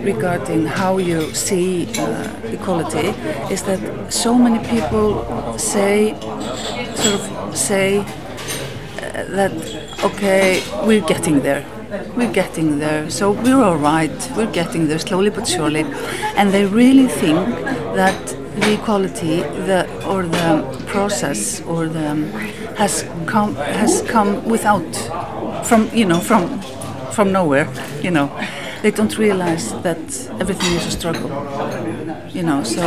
regarding 0.01 0.67
how 0.67 0.99
you 0.99 1.33
see 1.35 1.87
uh, 1.99 2.31
equality 2.45 3.09
is 3.53 3.63
that 3.65 3.81
so 4.13 4.35
many 4.35 4.59
people 4.69 5.25
say 5.59 6.15
sort 6.95 7.15
of 7.21 7.57
say 7.57 8.05
that 9.13 9.53
okay 10.05 10.63
we're 10.87 11.07
getting 11.07 11.41
there. 11.41 11.65
We're 12.17 12.33
getting 12.33 12.79
there. 12.79 13.11
So 13.11 13.33
we're 13.33 13.63
all 13.63 13.77
right. 13.77 14.31
We're 14.37 14.51
getting 14.51 14.89
there 14.89 14.99
slowly 14.99 15.31
but 15.31 15.47
surely. 15.47 15.85
And 16.37 16.51
they 16.53 16.65
really 16.65 17.07
think 17.07 17.39
that 17.95 18.37
the 18.57 18.75
equality 18.75 19.37
the 19.67 19.87
or 20.07 20.25
the 20.25 20.85
process 20.87 21.61
or 21.63 21.89
the 21.89 22.15
has 22.77 23.05
come 23.27 23.55
has 23.55 24.03
come 24.03 24.45
without 24.45 24.95
from 25.65 25.89
you 25.95 26.05
know 26.05 26.21
from 26.21 26.61
from 27.13 27.33
nowhere 27.33 27.69
you 28.03 28.11
know. 28.11 28.29
They 28.83 28.91
don't 28.91 29.17
realize 29.17 29.71
that 29.83 30.01
everything 30.41 30.73
is 30.73 30.87
a 30.87 30.91
struggle 30.91 31.31
you 32.33 32.43
know. 32.43 32.65
So 32.65 32.83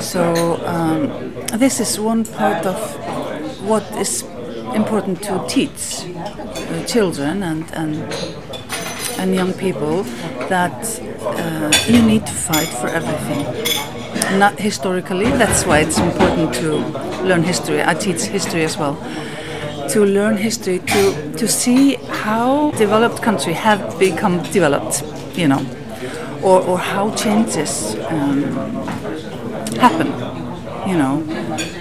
so 0.00 0.22
um, 0.66 1.32
this 1.58 1.80
is 1.80 1.98
one 1.98 2.24
part 2.24 2.66
of 2.66 2.78
what 3.62 3.84
is 3.96 4.24
important 4.74 5.22
to 5.22 5.44
teach 5.48 6.04
uh, 6.06 6.84
children 6.84 7.42
and, 7.42 7.64
and 7.72 7.96
and 9.18 9.34
young 9.34 9.52
people 9.52 10.02
that 10.48 10.72
uh, 11.20 11.70
you 11.86 12.00
need 12.02 12.26
to 12.26 12.32
fight 12.32 12.68
for 12.68 12.88
everything. 12.88 14.38
Not 14.38 14.58
historically, 14.58 15.26
that's 15.26 15.66
why 15.66 15.80
it's 15.80 15.98
important 15.98 16.54
to 16.54 16.78
learn 17.24 17.42
history. 17.42 17.82
I 17.82 17.94
teach 17.94 18.22
history 18.22 18.64
as 18.64 18.78
well. 18.78 18.96
To 19.90 20.04
learn 20.06 20.36
history, 20.38 20.78
to, 20.78 21.32
to 21.36 21.48
see 21.48 21.96
how 22.24 22.70
developed 22.72 23.20
countries 23.22 23.56
have 23.56 23.98
become 23.98 24.42
developed, 24.52 25.02
you 25.36 25.48
know, 25.48 25.66
or, 26.42 26.62
or 26.62 26.78
how 26.78 27.14
changes 27.14 27.96
um, 28.08 28.42
happen, 29.76 30.06
you 30.88 30.96
know, 30.96 31.20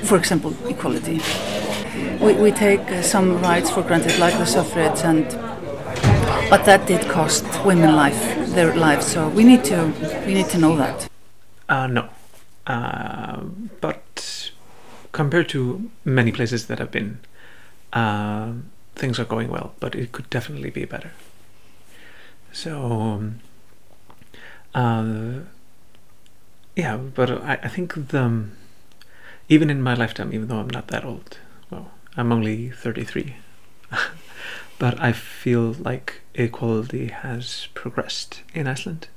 for 0.04 0.18
example, 0.18 0.54
equality. 0.68 1.22
We, 2.20 2.34
we 2.34 2.52
take 2.52 2.82
uh, 2.92 3.02
some 3.02 3.42
rights 3.42 3.70
for 3.70 3.82
granted, 3.82 4.20
like 4.20 4.38
the 4.38 4.46
suffrage, 4.46 5.04
and 5.04 5.26
but 6.50 6.66
that 6.66 6.88
did 6.88 7.08
cost 7.10 7.46
women 7.66 7.96
life, 7.96 8.50
their 8.54 8.76
lives. 8.76 9.06
So 9.06 9.30
we 9.30 9.44
need 9.44 9.64
to 9.66 9.94
we 10.26 10.34
need 10.34 10.50
to 10.50 10.58
know 10.58 10.76
that. 10.78 11.10
Uh, 11.68 11.88
no. 11.88 12.10
Uh, 12.68 13.42
but 13.82 14.52
compared 15.12 15.50
to 15.50 15.90
many 16.06 16.32
places 16.32 16.68
that 16.68 16.80
I've 16.80 16.92
been, 16.92 17.20
uh, 17.94 18.54
things 18.96 19.20
are 19.20 19.26
going 19.26 19.50
well, 19.50 19.74
but 19.80 19.96
it 19.96 20.12
could 20.12 20.30
definitely 20.30 20.70
be 20.70 20.86
better. 20.86 21.12
So, 22.52 22.82
um, 22.82 23.40
uh, 24.74 25.40
yeah, 26.76 26.98
but 26.98 27.30
I, 27.32 27.60
I 27.64 27.68
think 27.68 27.94
the, 28.10 28.46
even 29.48 29.70
in 29.70 29.82
my 29.82 29.94
lifetime, 29.94 30.34
even 30.34 30.48
though 30.48 30.60
I'm 30.60 30.70
not 30.70 30.88
that 30.90 31.06
old, 31.06 31.38
I'm 32.20 32.34
only 32.34 32.70
33, 32.70 33.38
but 34.78 35.00
I 35.00 35.14
feel 35.14 35.72
like 35.72 36.20
equality 36.36 37.08
has 37.08 37.70
progressed 37.74 38.44
in 38.54 38.68
Iceland, 38.68 39.08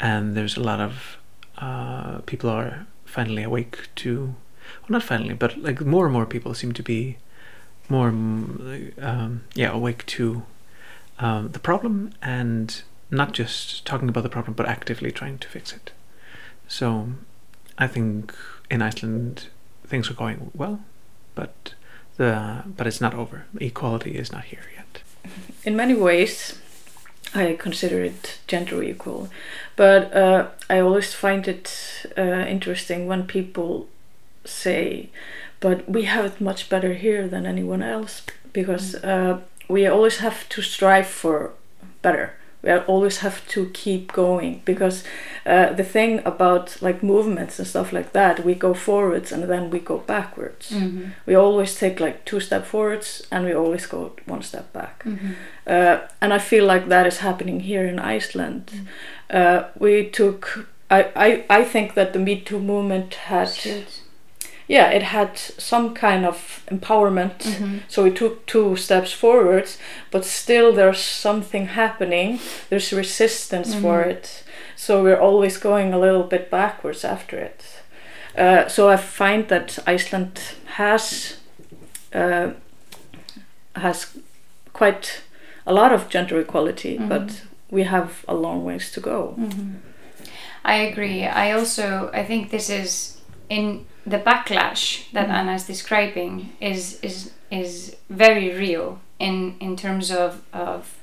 and 0.00 0.34
there's 0.34 0.56
a 0.56 0.62
lot 0.62 0.80
of 0.80 1.18
uh, 1.58 2.20
people 2.20 2.48
are 2.48 2.86
finally 3.04 3.42
awake 3.42 3.90
to, 3.96 4.34
well, 4.80 4.88
not 4.88 5.02
finally, 5.02 5.34
but 5.34 5.58
like 5.58 5.82
more 5.82 6.06
and 6.06 6.14
more 6.14 6.24
people 6.24 6.54
seem 6.54 6.72
to 6.72 6.82
be 6.82 7.18
more, 7.90 8.10
mm, 8.10 8.92
um, 9.04 9.42
yeah, 9.54 9.70
awake 9.70 10.06
to 10.06 10.42
um, 11.18 11.50
the 11.50 11.58
problem 11.58 12.14
and 12.22 12.80
not 13.10 13.32
just 13.32 13.84
talking 13.84 14.08
about 14.08 14.22
the 14.22 14.30
problem, 14.30 14.54
but 14.54 14.64
actively 14.64 15.12
trying 15.12 15.36
to 15.36 15.48
fix 15.48 15.70
it. 15.70 15.92
So, 16.66 17.10
I 17.76 17.86
think 17.86 18.34
in 18.70 18.80
Iceland 18.80 19.48
things 19.86 20.10
are 20.10 20.14
going 20.14 20.50
well, 20.54 20.80
but 21.34 21.74
the 22.16 22.62
but 22.76 22.86
it's 22.86 23.00
not 23.00 23.14
over. 23.14 23.44
Equality 23.60 24.12
is 24.16 24.32
not 24.32 24.44
here 24.44 24.66
yet. 24.76 25.02
in 25.64 25.76
many 25.76 25.94
ways 25.94 26.58
I 27.34 27.56
consider 27.58 28.02
it 28.02 28.38
gender 28.46 28.82
equal, 28.82 29.28
but 29.76 30.14
uh, 30.14 30.48
I 30.70 30.80
always 30.80 31.12
find 31.12 31.46
it 31.48 32.06
uh, 32.16 32.46
interesting 32.48 33.06
when 33.06 33.26
people 33.26 33.88
say, 34.44 35.08
"But 35.60 35.88
we 35.88 36.04
have 36.04 36.24
it 36.24 36.40
much 36.40 36.68
better 36.68 36.94
here 36.94 37.28
than 37.28 37.46
anyone 37.46 37.82
else," 37.82 38.22
because 38.52 38.94
uh, 39.04 39.40
we 39.68 39.86
always 39.86 40.18
have 40.18 40.48
to 40.50 40.62
strive 40.62 41.06
for 41.08 41.52
better. 42.02 42.34
We 42.66 42.72
always 42.88 43.18
have 43.18 43.46
to 43.54 43.70
keep 43.72 44.12
going 44.12 44.60
because 44.64 45.04
uh, 45.46 45.72
the 45.76 45.84
thing 45.84 46.20
about 46.24 46.76
like 46.82 47.02
movements 47.02 47.58
and 47.58 47.68
stuff 47.68 47.92
like 47.92 48.10
that, 48.12 48.44
we 48.44 48.54
go 48.54 48.74
forwards 48.74 49.32
and 49.32 49.44
then 49.44 49.70
we 49.70 49.78
go 49.78 49.98
backwards. 50.06 50.70
Mhm. 50.70 51.10
We 51.26 51.36
always 51.36 51.78
take 51.78 52.00
like 52.00 52.16
two 52.24 52.40
step 52.40 52.66
forwards 52.66 53.22
and 53.30 53.44
we 53.44 53.54
always 53.54 53.86
go 53.86 54.10
one 54.28 54.42
step 54.42 54.72
back. 54.72 55.04
Mhm. 55.04 55.34
Uh, 55.66 55.96
and 56.20 56.32
I 56.34 56.38
feel 56.38 56.66
like 56.66 56.88
that 56.88 57.06
is 57.06 57.18
happening 57.18 57.60
here 57.60 57.86
in 57.88 57.98
Iceland. 58.16 58.70
Uh, 59.30 59.62
we 59.78 60.10
took. 60.10 60.66
I, 60.90 61.00
I, 61.16 61.44
I 61.60 61.64
think 61.64 61.94
that 61.94 62.12
the 62.12 62.18
Me 62.18 62.40
Too 62.40 62.58
movement 62.60 63.14
had. 63.14 63.48
Yeah, 64.68 64.90
it 64.90 65.02
had 65.02 65.38
some 65.58 65.94
kind 65.94 66.26
of 66.26 66.62
empowerment. 66.70 67.38
Mhm. 67.44 67.80
So 67.88 68.02
we 68.02 68.10
took 68.10 68.46
two 68.46 68.76
steps 68.76 69.12
forwards, 69.12 69.78
but 70.10 70.24
still 70.24 70.72
there's 70.72 70.98
something 71.00 71.68
happening. 71.68 72.40
There's 72.68 72.92
resistance 72.92 73.74
for 73.74 74.02
Mhm. 74.04 74.10
it. 74.10 74.42
So 74.76 75.02
we're 75.02 75.20
always 75.20 75.58
going 75.58 75.94
a 75.94 75.98
little 75.98 76.24
bit 76.24 76.50
backwards 76.50 77.04
after 77.04 77.38
it. 77.38 77.62
Uh, 78.38 78.68
so 78.68 78.88
I 78.90 78.96
find 78.96 79.48
that 79.48 79.78
Iceland 79.86 80.40
has 80.76 81.36
uh, 82.14 82.48
has 83.74 84.06
quite 84.72 85.22
a 85.66 85.72
lot 85.72 85.92
of 85.92 86.08
gender 86.08 86.40
equality, 86.40 86.98
Mhm. 86.98 87.08
but 87.08 87.42
we 87.70 87.84
have 87.84 88.08
a 88.28 88.34
long 88.34 88.64
ways 88.64 88.90
to 88.92 89.00
go. 89.00 89.34
I 90.64 90.74
agree. 90.76 91.24
I 91.24 91.52
also 91.52 92.10
I 92.14 92.24
think 92.24 92.50
this 92.50 92.70
is 92.70 93.16
in 93.48 93.84
the 94.06 94.18
backlash 94.18 95.10
that 95.12 95.28
Mm. 95.28 95.34
Anna 95.34 95.54
is 95.54 95.66
describing 95.66 96.52
is 96.60 97.00
is 97.02 97.32
is 97.50 97.96
very 98.08 98.50
real 98.54 99.00
in 99.18 99.56
in 99.60 99.76
terms 99.76 100.10
of 100.10 100.42
of 100.52 100.94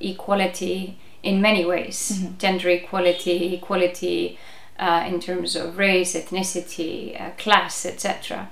equality 0.00 0.98
in 1.22 1.40
many 1.40 1.64
ways, 1.64 2.24
gender 2.38 2.68
equality, 2.70 3.54
equality 3.54 4.38
uh, 4.78 5.04
in 5.08 5.18
terms 5.18 5.56
of 5.56 5.76
race, 5.76 6.14
ethnicity, 6.14 7.20
uh, 7.20 7.30
class, 7.36 7.84
etc. 7.84 8.48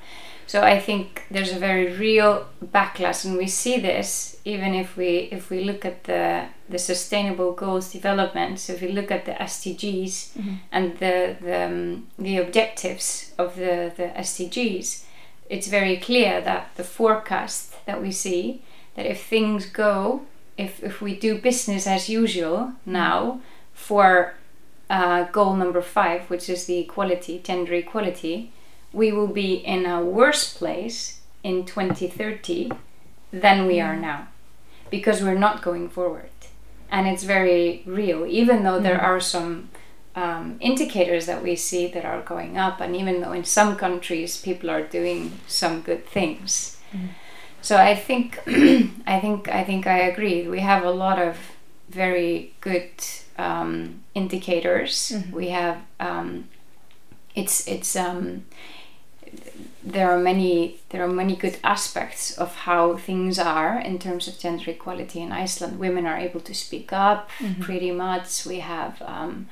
So 0.47 0.63
I 0.63 0.79
think 0.79 1.25
there's 1.31 1.53
a 1.53 1.59
very 1.59 1.93
real 1.97 2.47
backlash, 2.63 3.25
and 3.25 3.37
we 3.39 3.47
see 3.49 3.81
this 3.81 4.37
even 4.45 4.75
if 4.75 4.97
we 4.97 5.29
if 5.33 5.51
we 5.51 5.65
look 5.65 5.85
at 5.85 6.05
the 6.05 6.45
the 6.69 6.79
Sustainable 6.79 7.53
Goals 7.53 7.93
development. 7.93 8.59
So 8.61 8.73
if 8.75 8.81
we 8.83 8.89
look 8.93 9.11
at 9.11 9.25
the 9.25 9.33
SDGs 9.43 10.33
Mhm. 10.37 10.57
and 10.73 10.99
the 10.99 11.37
the, 11.41 11.65
um, 11.67 12.07
the 12.19 12.39
objectives 12.39 13.33
of 13.39 13.55
the 13.57 13.91
the 13.97 14.09
SDGs, 14.21 15.05
it's 15.49 15.69
very 15.69 15.97
clear 15.97 16.41
that 16.43 16.65
the 16.77 16.85
forecast 16.85 17.73
that 17.87 18.01
we 18.03 18.13
see 18.13 18.61
that 18.97 19.07
if 19.07 19.23
things 19.29 19.67
go, 19.67 20.21
if 20.57 20.83
if 20.83 21.01
we 21.03 21.15
do 21.19 21.39
business 21.41 21.87
as 21.87 22.09
usual 22.09 22.73
now 22.85 23.41
for 23.75 24.35
uh, 24.91 25.25
goal 25.33 25.57
number 25.57 25.81
five, 25.83 26.21
which 26.31 26.49
is 26.51 26.67
the 26.67 26.79
equality, 26.79 27.41
gender 27.43 27.75
equality, 27.75 28.51
we 28.95 29.13
will 29.13 29.27
be 29.29 29.55
in 29.55 29.87
a 29.87 30.01
worse 30.03 30.55
place 30.57 31.21
in 31.43 31.65
2030 31.67 32.71
than 33.33 33.67
we 33.67 33.81
are 33.81 33.97
now 33.97 34.29
because 34.91 35.23
we're 35.23 35.39
not 35.39 35.63
going 35.63 35.89
forward. 35.91 36.31
And 36.91 37.09
it's 37.09 37.25
very 37.25 37.83
real, 37.87 38.25
even 38.27 38.63
though 38.63 38.79
there 38.81 38.99
Mm. 38.99 39.03
are 39.09 39.21
some 39.21 39.69
um, 40.17 40.57
indicators 40.61 41.27
that 41.27 41.43
we 41.43 41.57
see 41.57 41.89
that 41.89 42.05
are 42.05 42.23
going 42.23 42.57
up, 42.57 42.81
and 42.81 42.95
even 42.95 43.21
though 43.21 43.33
in 43.33 43.45
some 43.45 43.75
countries 43.77 44.41
people 44.41 44.71
are 44.71 44.83
doing 44.83 45.33
some 45.49 45.81
good 45.83 46.07
things. 46.07 46.77
So 47.63 47.77
I 47.77 47.97
think 47.97 48.39
I 49.07 49.19
think 49.21 49.49
I 49.49 49.65
think 49.65 49.87
I 49.87 49.99
agree. 50.13 50.47
We 50.49 50.61
have 50.61 50.85
a 50.85 50.91
lot 50.91 51.19
of 51.19 51.37
very 51.89 52.53
good 52.61 52.91
um, 53.39 54.03
indicators. 54.15 55.13
We 55.33 55.49
have 55.49 55.79
um, 55.99 56.45
it's 57.35 57.67
it's 57.67 57.97
um, 57.97 58.45
there 59.87 60.11
are 60.11 60.19
many 60.19 60.79
there 60.91 61.03
are 61.05 61.09
many 61.23 61.37
good 61.37 61.59
aspects 61.62 62.37
of 62.38 62.55
how 62.67 62.97
things 62.97 63.38
are 63.38 63.79
in 63.79 63.99
terms 63.99 64.26
of 64.29 64.38
gender 64.38 64.71
equality 64.71 65.21
in 65.21 65.31
Iceland. 65.33 65.79
Women 65.79 66.07
are 66.07 66.17
able 66.19 66.41
to 66.41 66.55
speak 66.55 66.93
up 66.93 67.29
Mhm. 67.41 67.61
pretty 67.61 67.91
much. 67.93 68.47
We 68.47 68.61
have 68.61 69.03
um, 69.03 69.47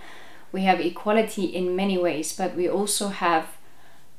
we 0.53 0.63
have 0.63 0.81
equality 0.81 1.45
in 1.45 1.77
many 1.77 1.99
ways, 1.99 2.37
but 2.37 2.55
we 2.57 2.69
also 2.69 3.09
have 3.09 3.45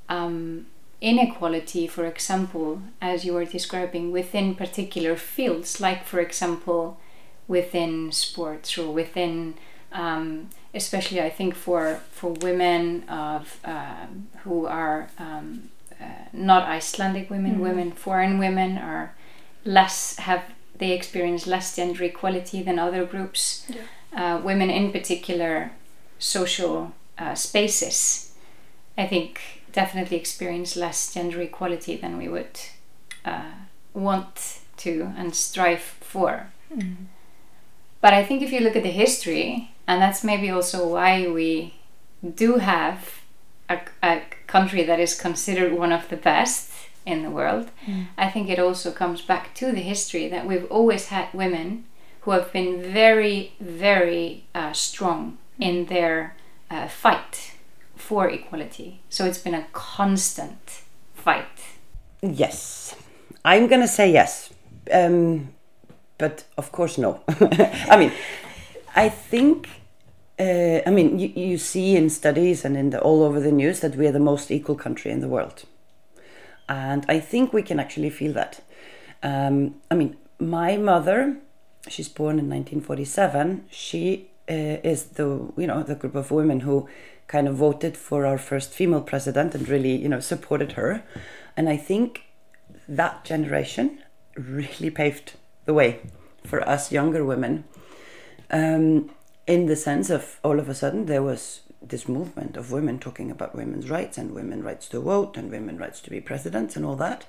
um, 0.10 0.66
inequality, 1.02 1.88
for 1.88 2.06
example, 2.06 2.82
as 3.02 3.26
you 3.26 3.34
were 3.34 3.46
describing, 3.46 4.12
within 4.12 4.56
particular 4.56 5.16
fields, 5.16 5.80
like, 5.82 6.06
for 6.06 6.20
example, 6.20 6.98
within 7.48 8.12
sports 8.12 8.78
or 8.78 8.92
within, 8.94 9.54
um, 9.92 10.50
especially 10.74 11.22
I 11.22 11.30
think 11.30 11.56
for, 11.56 12.00
for 12.12 12.32
women 12.42 13.04
of 13.10 13.60
um, 13.66 14.28
who 14.44 14.66
are 14.66 15.10
um, 15.20 15.70
uh, 16.04 16.08
not 16.34 16.68
Icelandic 16.78 17.30
women, 17.30 17.56
Mhm. 17.56 17.60
women, 17.68 17.92
foreign 17.92 18.38
women 18.40 18.78
are 18.78 19.14
less, 19.66 20.18
have, 20.20 20.44
they 20.78 20.92
experience 20.92 21.48
less 21.48 21.76
gender 21.76 22.04
equality 22.04 22.62
than 22.64 22.78
other 22.80 23.06
groups. 23.06 23.66
Uh, 24.16 24.40
women 24.44 24.70
in 24.70 24.92
particular, 24.92 25.72
social 26.20 26.92
uh, 27.18 27.36
spaces, 27.36 28.32
I 28.98 29.08
think 29.08 29.40
definitely 29.72 30.18
experience 30.18 30.76
less 30.76 31.14
gender 31.14 31.42
equality 31.42 31.96
than 31.98 32.18
we 32.18 32.28
would 32.28 32.60
uh, 33.26 33.52
want 33.94 34.60
to 34.78 35.14
and 35.18 35.34
strive 35.36 35.82
for. 36.02 36.48
But 38.02 38.14
I 38.14 38.24
think 38.26 38.42
if 38.42 38.52
you 38.52 38.60
look 38.60 38.76
at 38.76 38.84
the 38.84 38.92
history, 38.92 39.72
and 39.88 40.02
that's 40.02 40.24
maybe 40.24 40.50
also 40.50 40.88
why 40.88 41.28
we 41.28 41.76
do 42.36 42.58
have 42.58 43.22
a, 43.70 43.78
a 44.02 44.22
country 44.56 44.84
that 44.90 45.00
is 45.00 45.22
considered 45.28 45.72
one 45.84 45.96
of 45.96 46.04
the 46.10 46.18
best 46.32 46.70
in 47.06 47.24
the 47.24 47.30
world, 47.30 47.66
Mm. 47.86 48.06
I 48.26 48.30
think 48.34 48.50
it 48.50 48.60
also 48.60 48.92
comes 48.92 49.22
back 49.22 49.46
to 49.60 49.66
the 49.72 49.82
history 49.94 50.30
that 50.30 50.46
we've 50.48 50.72
always 50.72 51.08
had 51.08 51.28
women 51.34 51.68
who 52.22 52.32
have 52.32 52.50
been 52.54 52.82
very, 52.94 53.38
very 53.60 54.44
uh, 54.56 54.72
strong 54.74 55.38
in 55.60 55.86
their 55.86 56.16
uh, 56.72 56.88
fight 56.88 57.54
for 57.96 58.30
equality. 58.30 59.00
So 59.10 59.26
it's 59.26 59.44
been 59.44 59.56
a 59.56 59.66
constant 59.74 60.82
fight. 61.26 61.58
Yes, 62.22 62.96
I'm 63.44 63.68
gonna 63.68 63.88
say 63.88 64.08
yes, 64.12 64.54
um, 64.92 65.50
but 66.18 66.46
of 66.58 66.72
course 66.72 66.98
no. 66.98 67.20
I 67.94 67.98
mean, 67.98 68.12
I 68.96 69.10
think. 69.10 69.68
Uh, 70.40 70.82
I 70.86 70.90
mean, 70.90 71.20
you, 71.20 71.32
you 71.36 71.58
see 71.58 71.96
in 71.96 72.10
studies 72.10 72.66
and 72.66 72.76
in 72.76 72.90
the, 72.90 73.00
all 73.00 73.22
over 73.22 73.40
the 73.40 73.52
news 73.52 73.82
that 73.82 73.96
we 73.96 74.08
are 74.08 74.12
the 74.12 74.20
most 74.20 74.50
equal 74.50 74.76
country 74.76 75.12
in 75.12 75.22
the 75.22 75.28
world, 75.28 75.64
and 76.68 77.06
I 77.08 77.20
think 77.20 77.54
we 77.54 77.62
can 77.62 77.80
actually 77.80 78.10
feel 78.10 78.34
that. 78.34 78.62
Um, 79.22 79.76
I 79.92 79.96
mean, 79.96 80.18
my 80.40 80.76
mother, 80.78 81.38
she's 81.88 82.10
born 82.10 82.40
in 82.40 82.50
1947. 82.50 83.66
She 83.70 84.30
uh, 84.50 84.82
is 84.84 85.04
the 85.04 85.52
you 85.56 85.68
know 85.68 85.84
the 85.84 85.96
group 85.96 86.16
of 86.16 86.32
women 86.32 86.62
who 86.62 86.90
kind 87.28 87.48
of 87.48 87.56
voted 87.56 87.96
for 87.96 88.26
our 88.26 88.38
first 88.38 88.72
female 88.72 89.02
president 89.02 89.56
and 89.56 89.70
really 89.70 89.96
you 89.96 90.10
know 90.10 90.20
supported 90.20 90.74
her, 90.74 91.04
and 91.56 91.70
I 91.70 91.78
think 91.78 92.24
that 92.88 93.24
generation 93.24 94.00
really 94.36 94.90
paved 94.90 95.34
the 95.66 95.74
way 95.74 96.00
for 96.44 96.68
us 96.68 96.92
younger 96.92 97.24
women. 97.24 97.66
Um, 98.50 99.12
in 99.46 99.66
the 99.66 99.76
sense 99.76 100.10
of 100.10 100.40
all 100.44 100.60
of 100.60 100.70
a 100.70 100.76
sudden 100.76 101.06
there 101.06 101.24
was 101.24 101.62
this 101.82 102.08
movement 102.08 102.56
of 102.56 102.72
women 102.72 102.98
talking 102.98 103.30
about 103.30 103.56
women's 103.56 103.90
rights 103.90 104.18
and 104.18 104.32
women's 104.32 104.64
rights 104.64 104.88
to 104.88 105.00
vote 105.02 105.36
and 105.36 105.52
women's 105.52 105.80
rights 105.80 106.00
to 106.00 106.10
be 106.10 106.22
presidents 106.22 106.76
and 106.76 106.86
all 106.86 106.96
that. 106.96 107.26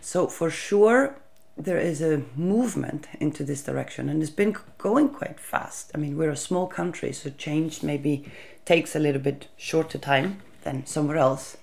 So 0.00 0.26
for 0.26 0.50
sure 0.50 1.16
there 1.56 1.78
is 1.78 2.00
a 2.00 2.22
movement 2.34 3.06
into 3.20 3.44
this 3.44 3.62
direction 3.62 4.08
and 4.08 4.22
it's 4.22 4.30
been 4.30 4.56
going 4.78 5.10
quite 5.10 5.38
fast. 5.38 5.90
I 5.94 5.98
mean 5.98 6.16
we're 6.16 6.30
a 6.30 6.36
small 6.36 6.66
country 6.66 7.12
so 7.12 7.30
change 7.30 7.82
maybe 7.82 8.30
takes 8.64 8.96
a 8.96 9.00
little 9.00 9.20
bit 9.20 9.48
shorter 9.56 9.98
time 9.98 10.40
than 10.62 10.86
somewhere 10.86 11.18
else. 11.18 11.58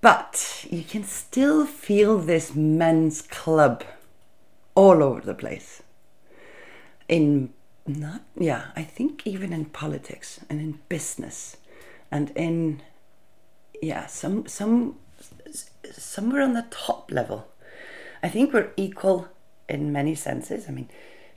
But 0.00 0.66
you 0.70 0.84
can 0.84 1.04
still 1.04 1.66
feel 1.66 2.18
this 2.18 2.54
men's 2.54 3.22
club 3.22 3.84
all 4.74 5.02
over 5.02 5.20
the 5.20 5.34
place. 5.34 5.82
In 7.08 7.52
not 7.86 8.22
yeah, 8.38 8.66
I 8.74 8.82
think 8.82 9.26
even 9.26 9.52
in 9.52 9.66
politics 9.66 10.40
and 10.48 10.60
in 10.60 10.78
business 10.88 11.56
and 12.10 12.30
in 12.34 12.82
yeah, 13.82 14.06
some 14.06 14.46
some 14.46 14.96
somewhere 15.92 16.42
on 16.42 16.54
the 16.54 16.66
top 16.70 17.10
level. 17.10 17.48
I 18.22 18.28
think 18.28 18.52
we're 18.52 18.70
equal 18.76 19.28
in 19.68 19.92
many 19.92 20.14
senses. 20.14 20.66
I 20.68 20.72
mean, 20.72 20.88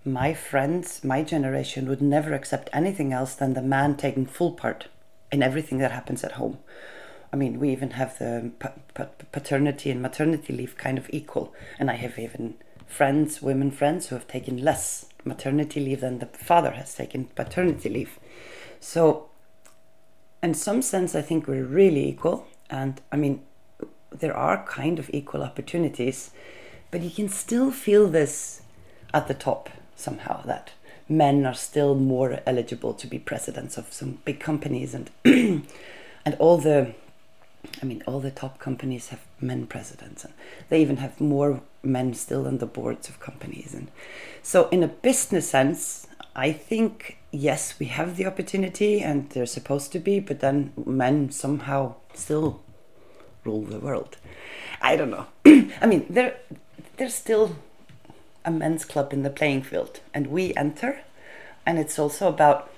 my 0.06 0.34
friends, 0.34 1.04
my 1.04 1.24
generation 1.24 1.88
would 1.90 2.02
never 2.02 2.34
accept 2.34 2.70
anything 2.72 3.14
else 3.14 3.36
than 3.36 3.54
the 3.54 3.62
man 3.62 3.96
taking 3.96 4.26
full 4.26 4.54
part 4.54 4.88
in 5.32 5.44
everything 5.44 5.78
that 5.80 5.92
happens 5.92 6.24
at 6.24 6.34
home. 6.34 6.60
I 7.32 7.36
mean, 7.36 7.60
we 7.60 7.70
even 7.70 7.92
have 7.92 8.18
the 8.18 8.52
pa- 8.60 8.74
pa- 8.94 9.10
paternity 9.32 9.92
and 9.92 10.02
maternity 10.02 10.54
leave 10.54 10.78
kind 10.78 10.98
of 10.98 11.10
equal. 11.12 11.54
And 11.78 11.92
I 11.92 11.96
have 11.96 12.18
even 12.18 12.56
friends, 12.88 13.42
women 13.42 13.70
friends, 13.70 14.08
who 14.08 14.16
have 14.16 14.28
taken 14.28 14.58
less 14.58 15.06
maternity 15.24 15.80
leave 15.80 16.02
than 16.02 16.20
the 16.20 16.26
father 16.26 16.72
has 16.72 16.94
taken 16.94 17.26
paternity 17.36 17.90
leave. 17.90 18.20
So, 18.80 19.30
in 20.42 20.54
some 20.54 20.82
sense, 20.82 21.16
I 21.16 21.22
think 21.22 21.48
we're 21.48 21.66
really 21.66 22.08
equal. 22.08 22.48
And 22.70 23.02
I 23.12 23.18
mean, 23.18 23.42
there 24.12 24.36
are 24.36 24.66
kind 24.66 25.00
of 25.00 25.10
equal 25.14 25.44
opportunities, 25.44 26.32
but 26.92 27.02
you 27.02 27.12
can 27.12 27.30
still 27.30 27.72
feel 27.72 28.08
this 28.08 28.62
at 29.14 29.28
the 29.28 29.34
top 29.34 29.70
somehow 29.96 30.42
that 30.44 30.72
men 31.10 31.46
are 31.46 31.54
still 31.54 31.96
more 31.96 32.40
eligible 32.46 32.94
to 32.94 33.08
be 33.08 33.20
presidents 33.20 33.78
of 33.78 33.92
some 33.92 34.20
big 34.26 34.40
companies 34.40 34.94
and 34.94 35.10
and 36.26 36.36
all 36.38 36.58
the 36.58 36.94
I 37.82 37.86
mean 37.86 38.04
all 38.06 38.20
the 38.20 38.32
top 38.32 38.60
companies 38.60 39.10
have 39.10 39.22
men 39.40 39.68
presidents 39.68 40.24
and 40.24 40.34
they 40.70 40.82
even 40.82 40.98
have 40.98 41.20
more 41.20 41.62
men 41.84 42.14
still 42.14 42.48
on 42.48 42.58
the 42.58 42.66
boards 42.66 43.10
of 43.10 43.20
companies. 43.20 43.74
And 43.74 43.90
so 44.42 44.70
in 44.70 44.84
a 44.84 44.88
business 44.88 45.50
sense 45.50 46.08
I 46.36 46.52
think 46.52 47.18
yes 47.32 47.80
we 47.80 47.88
have 47.88 48.16
the 48.16 48.26
opportunity 48.26 49.02
and 49.02 49.30
they're 49.30 49.46
supposed 49.46 49.92
to 49.94 50.00
be 50.00 50.20
but 50.20 50.40
then 50.40 50.74
men 50.86 51.32
somehow 51.32 51.96
still 52.14 52.62
rule 53.44 53.64
the 53.64 53.80
world. 53.80 54.18
I 54.82 54.96
don't 54.96 55.12
know. 55.12 55.28
I 55.82 55.86
mean 55.86 56.06
there 56.10 56.38
there's 56.98 57.16
still 57.16 57.56
a 58.46 58.52
men's 58.52 58.86
club 58.86 59.14
in 59.14 59.24
the 59.24 59.30
playing 59.30 59.64
field 59.64 60.00
and 60.14 60.28
we 60.28 60.54
enter 60.56 61.02
and 61.66 61.78
it's 61.78 62.00
also 62.00 62.30
about 62.30 62.72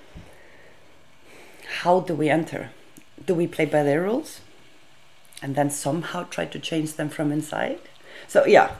how 1.82 2.00
do 2.00 2.14
we 2.14 2.28
enter? 2.28 2.70
Do 3.24 3.34
we 3.34 3.46
play 3.46 3.64
by 3.64 3.82
their 3.82 4.02
rules 4.02 4.40
and 5.42 5.54
then 5.54 5.70
somehow 5.70 6.22
try 6.24 6.44
to 6.44 6.58
change 6.58 6.94
them 6.94 7.08
from 7.08 7.32
inside 7.32 7.78
so 8.28 8.46
yeah 8.46 8.70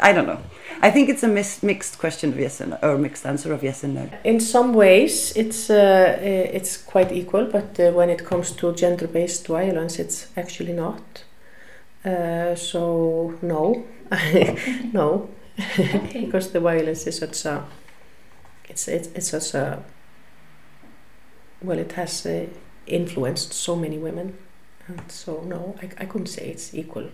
I 0.00 0.12
don't 0.12 0.26
know. 0.26 0.40
I 0.82 0.90
think 0.90 1.08
it's 1.08 1.22
a 1.22 1.28
mis- 1.28 1.62
mixed 1.62 1.98
question 1.98 2.32
of 2.32 2.38
yes 2.38 2.60
and 2.60 2.70
no, 2.70 2.78
or 2.82 2.98
mixed 2.98 3.24
answer 3.26 3.52
of 3.52 3.62
yes 3.62 3.84
and 3.84 3.94
no. 3.94 4.08
In 4.24 4.40
some 4.40 4.74
ways, 4.74 5.36
it's 5.36 5.70
uh, 5.70 6.18
uh, 6.18 6.56
it's 6.56 6.76
quite 6.76 7.12
equal, 7.12 7.46
but 7.46 7.78
uh, 7.78 7.92
when 7.92 8.10
it 8.10 8.24
comes 8.24 8.52
to 8.52 8.74
gender-based 8.74 9.46
violence, 9.46 9.98
it's 9.98 10.28
actually 10.36 10.72
not. 10.72 11.24
Uh, 12.04 12.54
so 12.54 13.34
no, 13.40 13.84
no, 14.92 15.28
because 16.12 16.50
the 16.52 16.60
violence 16.60 17.06
is 17.06 17.18
such 17.18 17.44
a 17.44 17.64
it's 18.68 18.88
it's, 18.88 19.08
it's 19.14 19.28
such 19.28 19.54
a 19.54 19.82
well, 21.62 21.78
it 21.78 21.92
has 21.92 22.26
uh, 22.26 22.46
influenced 22.86 23.52
so 23.52 23.76
many 23.76 23.98
women, 23.98 24.36
and 24.88 25.10
so 25.10 25.42
no, 25.42 25.76
I, 25.82 26.02
I 26.02 26.06
couldn't 26.06 26.28
say 26.28 26.48
it's 26.48 26.74
equal 26.74 27.08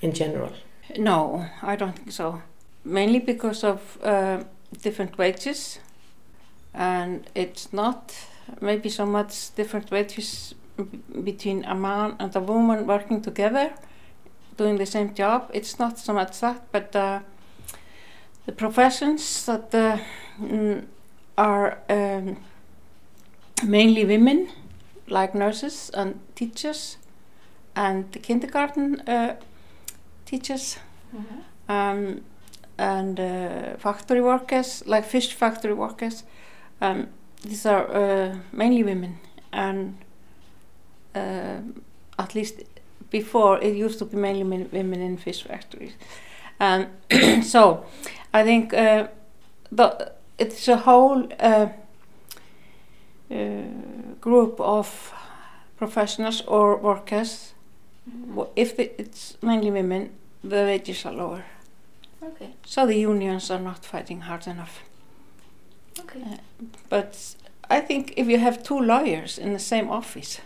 in 0.00 0.12
general. 0.12 0.52
No, 0.98 1.46
I 1.62 1.76
don't 1.76 1.96
think 1.96 2.12
so. 2.12 2.42
Mainly 2.84 3.18
because 3.18 3.64
of 3.64 3.98
uh, 4.02 4.44
different 4.82 5.18
wages, 5.18 5.80
and 6.74 7.28
it's 7.34 7.72
not 7.72 8.14
maybe 8.60 8.88
so 8.88 9.06
much 9.06 9.54
different 9.54 9.90
wages 9.90 10.54
between 11.24 11.64
a 11.64 11.74
man 11.74 12.16
and 12.18 12.34
a 12.36 12.40
woman 12.40 12.86
working 12.86 13.22
together, 13.22 13.72
doing 14.56 14.76
the 14.78 14.86
same 14.86 15.14
job. 15.14 15.50
It's 15.52 15.78
not 15.78 15.98
so 15.98 16.12
much 16.12 16.40
that, 16.40 16.70
but 16.70 16.94
uh, 16.94 17.20
the 18.44 18.52
professions 18.52 19.46
that 19.46 19.74
uh, 19.74 19.98
mm, 20.40 20.84
are 21.36 21.78
um, 21.88 22.36
mainly 23.64 24.04
women, 24.04 24.48
like 25.08 25.34
nurses 25.34 25.90
and 25.94 26.20
teachers, 26.34 26.98
and 27.76 28.10
the 28.12 28.18
kindergarten 28.18 29.00
uh, 29.06 29.36
teachers, 30.24 30.78
um, 31.68 32.22
and 32.78 33.20
uh, 33.20 33.76
factory 33.78 34.20
workers, 34.20 34.82
like 34.86 35.04
fish 35.04 35.32
factory 35.32 35.74
workers. 35.74 36.24
Um, 36.80 37.08
these 37.42 37.66
are 37.66 37.86
uh, 37.94 38.36
mainly 38.52 38.82
women, 38.82 39.18
and 39.52 39.98
uh, 41.14 41.58
at 42.18 42.34
least 42.34 42.62
before 43.10 43.60
it 43.62 43.76
used 43.76 43.98
to 43.98 44.04
be 44.04 44.16
mainly 44.16 44.44
men- 44.44 44.68
women 44.72 45.00
in 45.00 45.16
fish 45.16 45.42
factories. 45.42 45.92
Um, 46.58 46.86
so 47.42 47.84
I 48.32 48.42
think 48.42 48.72
uh, 48.74 49.08
the, 49.70 50.12
it's 50.38 50.68
a 50.68 50.76
whole 50.76 51.28
uh, 51.38 51.68
group 54.20 54.60
of 54.60 55.12
professionals 55.76 56.42
or 56.46 56.76
workers. 56.76 57.52
If 58.56 58.78
it's 58.78 59.36
mainly 59.42 59.70
women, 59.70 60.10
the 60.44 60.64
wages 60.64 61.04
are 61.06 61.12
lower. 61.12 61.44
Okay. 62.22 62.54
So 62.64 62.86
the 62.86 62.94
unions 62.96 63.50
are 63.50 63.58
not 63.60 63.84
fighting 63.84 64.22
hard 64.22 64.46
enough. 64.46 64.80
Okay. 66.00 66.22
Uh, 66.22 66.36
but 66.88 67.36
I 67.70 67.80
think 67.80 68.12
if 68.16 68.26
you 68.28 68.38
have 68.38 68.62
two 68.62 68.78
lawyers 68.80 69.38
in 69.38 69.52
the 69.52 69.58
same 69.58 69.90
office, 69.90 70.40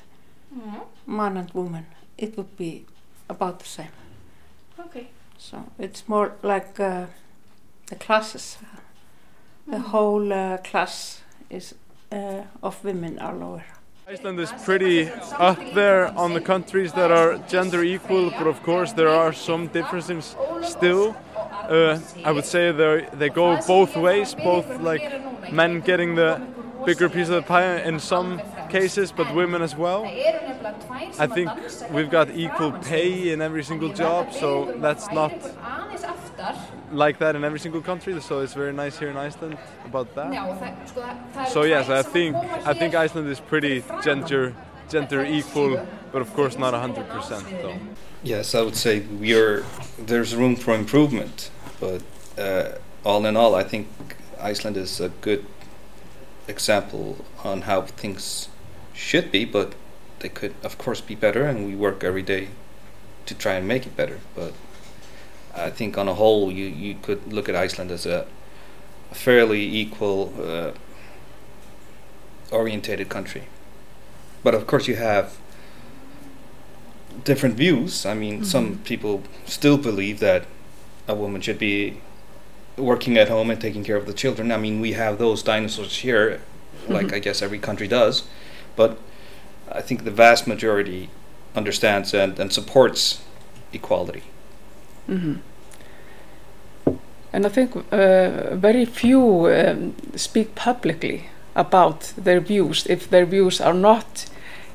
Mhm. 0.55 0.81
man 1.07 1.37
and 1.37 1.51
woman, 1.55 1.87
it 2.19 2.37
would 2.37 2.57
be 2.57 2.85
about 3.29 3.59
the 3.59 3.67
same. 3.69 3.93
Okay. 4.79 5.07
So 5.39 5.57
it's 5.79 6.09
more 6.09 6.33
like 6.43 6.81
uh, 6.81 7.07
the 7.87 7.97
classes. 7.97 8.59
The 9.67 9.77
Mhm. 9.79 9.91
whole 9.91 10.33
uh, 10.33 10.59
class 10.71 11.23
is 11.51 11.75
uh, 12.13 12.43
of 12.63 12.85
women 12.85 13.19
are 13.19 13.35
lower. 13.39 13.65
Iceland 14.11 14.41
is 14.41 14.51
pretty 14.65 15.09
up 15.39 15.57
there 15.73 16.07
on 16.19 16.35
the 16.35 16.41
countries 16.41 16.93
that 16.95 17.13
are 17.13 17.39
gender 17.47 17.85
equal, 17.85 18.31
but 18.31 18.49
of 18.49 18.61
course 18.65 18.93
there 18.93 19.09
are 19.09 19.33
some 19.33 19.69
differences 19.69 20.35
still. 20.63 21.15
Uh, 21.69 22.01
I 22.25 22.33
would 22.33 22.45
say 22.45 22.73
they 22.73 23.07
they 23.13 23.29
go 23.29 23.57
both 23.69 23.97
ways, 23.97 24.35
both 24.35 24.67
like 24.81 25.05
men 25.53 25.79
getting 25.79 26.17
the 26.17 26.43
bigger 26.85 27.09
piece 27.09 27.29
of 27.29 27.37
the 27.37 27.43
pie 27.43 27.83
in 27.83 28.01
some 28.01 28.43
cases, 28.69 29.13
but 29.13 29.33
women 29.33 29.63
as 29.63 29.77
well. 29.77 30.03
I 31.19 31.29
think 31.29 31.49
we've 31.93 32.11
got 32.11 32.31
equal 32.31 32.73
pay 32.73 33.31
in 33.33 33.41
every 33.41 33.63
single 33.63 33.93
job, 33.93 34.33
so 34.33 34.75
that's 34.79 35.09
not 35.13 35.33
like 36.93 37.19
that 37.19 37.37
in 37.37 37.45
every 37.45 37.59
single 37.59 37.81
country. 37.81 38.21
So 38.21 38.41
it's 38.41 38.55
very 38.55 38.73
nice 38.73 38.99
here 38.99 39.11
in 39.11 39.17
Iceland 39.17 39.59
about 39.85 40.15
that. 40.15 41.49
So 41.49 41.63
yes, 41.63 41.89
I 41.89 42.03
think 42.03 42.37
I 42.67 42.75
think 42.75 42.95
Iceland 42.95 43.29
is 43.29 43.41
pretty 43.41 43.85
gender 44.03 44.55
gender 44.89 45.25
equal, 45.25 45.87
but 46.13 46.21
of 46.21 46.33
course 46.35 46.59
not 46.59 46.75
hundred 46.75 47.09
percent 47.09 47.45
though. 47.63 47.79
Yes, 48.23 48.55
I 48.55 48.61
would 48.61 48.77
say 48.77 49.01
we 49.01 49.35
are. 49.35 49.65
There's 49.99 50.35
room 50.35 50.57
for 50.57 50.75
improvement, 50.75 51.51
but 51.79 52.03
uh, 52.37 52.73
all 53.05 53.25
in 53.25 53.37
all, 53.37 53.55
I 53.55 53.63
think 53.63 53.89
Iceland 54.41 54.77
is 54.77 55.01
a 55.01 55.09
good 55.09 55.47
example 56.49 57.25
on 57.45 57.63
how 57.63 57.83
things 57.83 58.49
should 58.93 59.31
be. 59.33 59.45
But 59.45 59.75
they 60.19 60.29
could, 60.29 60.55
of 60.63 60.77
course, 60.77 61.01
be 61.01 61.15
better, 61.15 61.45
and 61.45 61.67
we 61.67 61.75
work 61.75 62.05
every 62.05 62.23
day 62.23 62.49
to 63.27 63.35
try 63.35 63.55
and 63.55 63.67
make 63.67 63.87
it 63.87 63.97
better. 63.97 64.19
But 64.35 64.53
I 65.55 65.71
think, 65.71 65.99
on 65.99 66.09
a 66.09 66.15
whole, 66.15 66.51
you 66.53 66.67
you 66.67 66.97
could 67.03 67.33
look 67.33 67.49
at 67.49 67.55
Iceland 67.57 67.91
as 67.91 68.07
a 68.07 68.27
fairly 69.13 69.63
equal 69.65 70.33
uh, 70.41 70.71
orientated 72.51 73.09
country. 73.09 73.43
But 74.43 74.55
of 74.55 74.67
course, 74.67 74.89
you 74.89 74.97
have 74.97 75.37
different 77.25 77.57
views. 77.57 78.07
I 78.07 78.15
mean, 78.15 78.45
some 78.45 78.77
Mhm. 78.77 78.85
people 78.85 79.23
still 79.45 79.77
believe 79.77 80.21
that 80.21 80.45
a 81.09 81.15
woman 81.15 81.41
should 81.41 81.59
be 81.59 82.01
working 82.77 83.19
at 83.19 83.29
home 83.29 83.51
and 83.51 83.61
taking 83.61 83.85
care 83.85 83.97
of 83.97 84.07
the 84.07 84.13
children. 84.15 84.51
I 84.53 84.57
mean, 84.57 84.81
we 84.81 84.93
have 84.93 85.19
those 85.19 85.43
dinosaurs 85.43 85.99
here, 85.99 86.41
like 86.89 87.09
Mhm. 87.09 87.15
I 87.15 87.19
guess 87.19 87.43
every 87.43 87.59
country 87.59 87.89
does. 87.89 88.23
But 88.77 88.97
I 89.71 89.83
think 89.83 90.05
the 90.05 90.11
vast 90.11 90.47
majority 90.47 91.11
understands 91.55 92.15
and, 92.15 92.39
and 92.39 92.53
supports 92.53 93.19
equality. 93.73 94.23
Hmm 95.07 95.35
And 97.33 97.47
I 97.47 97.49
think 97.49 97.77
uh, 97.77 98.57
very 98.57 98.85
few 98.85 99.47
um, 99.47 99.95
speak 100.17 100.55
publicly 100.55 101.29
about 101.55 102.13
their 102.17 102.41
views 102.41 102.87
if 102.87 103.09
their 103.09 103.25
views 103.25 103.61
are 103.61 103.75
not, 103.75 104.27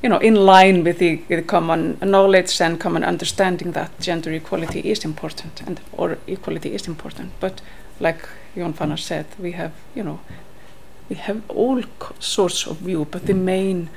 you 0.01 0.09
know, 0.09 0.19
in 0.19 0.35
line 0.35 0.83
with 0.83 0.99
the, 0.99 1.21
the 1.27 1.41
common 1.41 1.97
knowledge 2.01 2.61
and 2.61 2.79
common 2.79 3.03
understanding 3.03 3.73
that 3.73 3.91
gender 3.99 4.31
equality 4.31 4.79
is 4.79 5.03
important 5.03 5.61
and 5.67 5.81
or 5.91 6.17
equality 6.27 6.73
is 6.73 6.87
important. 6.87 7.31
But 7.39 7.61
like 7.99 8.27
Jon 8.55 8.73
Fannar 8.73 8.99
said, 8.99 9.25
we 9.37 9.51
have, 9.51 9.71
you 9.93 10.03
know, 10.03 10.19
we 11.09 11.15
have 11.15 11.41
all 11.49 11.83
sorts 12.19 12.67
of 12.67 12.77
view, 12.77 13.05
but 13.11 13.25
the 13.25 13.33
main 13.33 13.89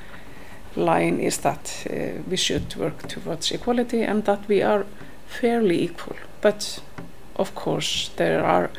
line 0.76 1.20
is 1.20 1.38
that 1.38 1.86
uh, 1.90 2.22
we 2.28 2.36
should 2.36 2.74
work 2.76 3.08
towards 3.08 3.52
equality 3.52 4.02
and 4.02 4.24
that 4.24 4.48
we 4.48 4.62
are 4.62 4.84
fairly 5.28 5.82
equal. 5.82 6.16
But 6.40 6.80
of 7.36 7.54
course, 7.54 8.10
there 8.16 8.44
are, 8.44 8.70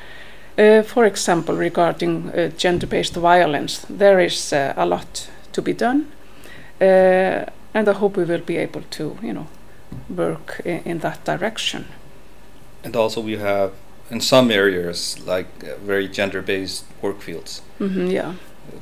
uh, 0.58 0.84
for 0.84 1.06
example, 1.06 1.56
regarding 1.56 2.30
uh, 2.30 2.50
gender-based 2.58 3.16
violence, 3.16 3.86
there 3.90 4.20
is 4.20 4.54
uh, 4.54 4.74
a 4.76 4.86
lot 4.86 5.30
to 5.54 5.62
be 5.62 5.74
done, 5.74 6.06
uh, 6.82 7.46
and 7.74 7.88
I 7.88 7.94
hope 7.94 8.18
we 8.18 8.26
will 8.26 8.44
be 8.46 8.58
able 8.58 8.82
to, 8.90 9.18
you 9.22 9.34
know, 9.34 9.48
work 10.10 10.62
in, 10.66 10.82
in 10.86 11.00
that 11.00 11.24
direction. 11.26 11.86
And 12.84 12.96
also, 12.96 13.22
we 13.22 13.38
have 13.38 13.72
in 14.10 14.22
some 14.22 14.52
areas 14.52 15.18
like 15.26 15.48
uh, 15.64 15.76
very 15.86 16.08
gender-based 16.08 16.86
work 17.02 17.22
fields. 17.22 17.62
hmm 17.78 18.08
yeah. 18.08 18.34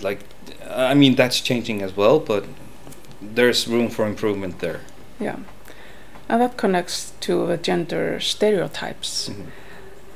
Like, 0.02 0.20
I 0.70 0.94
mean, 0.94 1.16
that's 1.16 1.42
changing 1.42 1.82
as 1.82 1.96
well, 1.98 2.20
but 2.20 2.44
there's 3.22 3.68
room 3.68 3.90
for 3.90 4.06
improvement 4.06 4.60
there. 4.60 4.82
Yeah, 5.20 5.38
and 6.30 6.42
that 6.42 6.58
connects 6.58 7.14
to 7.22 7.48
the 7.48 7.58
gender 7.58 8.20
stereotypes 8.20 9.32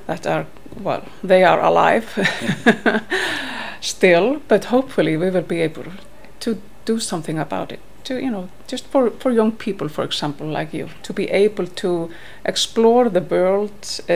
that 0.08 0.28
are 0.28 0.46
well, 0.80 1.04
they 1.24 1.44
are 1.44 1.60
alive 1.62 2.18
still, 3.82 4.42
but 4.48 4.66
hopefully 4.66 5.18
we 5.18 5.30
will 5.30 5.42
be 5.42 5.62
able 5.62 5.86
to 6.40 6.62
do 6.86 7.00
something 7.00 7.40
about 7.40 7.72
it. 7.72 7.80
To 8.06 8.16
you 8.16 8.32
know, 8.32 8.50
just 8.68 8.88
for 8.88 9.12
for 9.12 9.32
young 9.32 9.52
people, 9.52 9.90
for 9.90 10.04
example, 10.04 10.48
like 10.48 10.74
you, 10.74 10.90
to 11.04 11.14
be 11.14 11.30
able 11.30 11.68
to 11.68 12.10
explore 12.46 13.10
the 13.10 13.22
world 13.22 14.02
uh, 14.10 14.14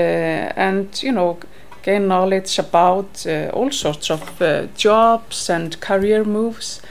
and 0.56 1.04
you 1.04 1.12
know 1.12 1.38
gain 1.84 2.08
knowledge 2.08 2.58
about 2.60 3.26
uh, 3.28 3.50
all 3.54 3.72
sorts 3.72 4.10
of 4.10 4.42
uh, 4.42 4.66
jobs 4.76 5.50
and 5.50 5.80
career 5.80 6.24
moves, 6.24 6.82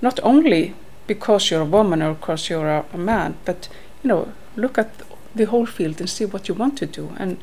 not 0.00 0.20
only 0.22 0.74
because 1.06 1.50
you're 1.50 1.62
a 1.62 1.76
woman 1.76 2.02
or 2.02 2.14
because 2.14 2.48
you're 2.48 2.68
a, 2.68 2.84
a 2.94 2.98
man, 2.98 3.34
but 3.44 3.68
you 4.02 4.08
know, 4.08 4.32
look 4.58 4.78
at 4.78 4.90
the 5.34 5.44
whole 5.44 5.66
field 5.66 6.00
and 6.00 6.10
see 6.10 6.24
what 6.24 6.48
you 6.48 6.54
want 6.54 6.76
to 6.78 6.86
do, 6.86 7.12
and 7.16 7.38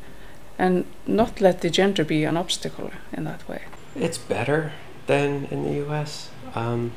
and 0.58 0.84
not 1.06 1.40
let 1.40 1.60
the 1.60 1.70
gender 1.70 2.04
be 2.04 2.24
an 2.24 2.36
obstacle 2.36 2.90
in 3.12 3.24
that 3.24 3.46
way. 3.48 3.62
It's 3.94 4.18
better 4.18 4.72
than 5.06 5.46
in 5.50 5.64
the 5.64 5.74
U.S. 5.86 6.30
Um, 6.54 6.92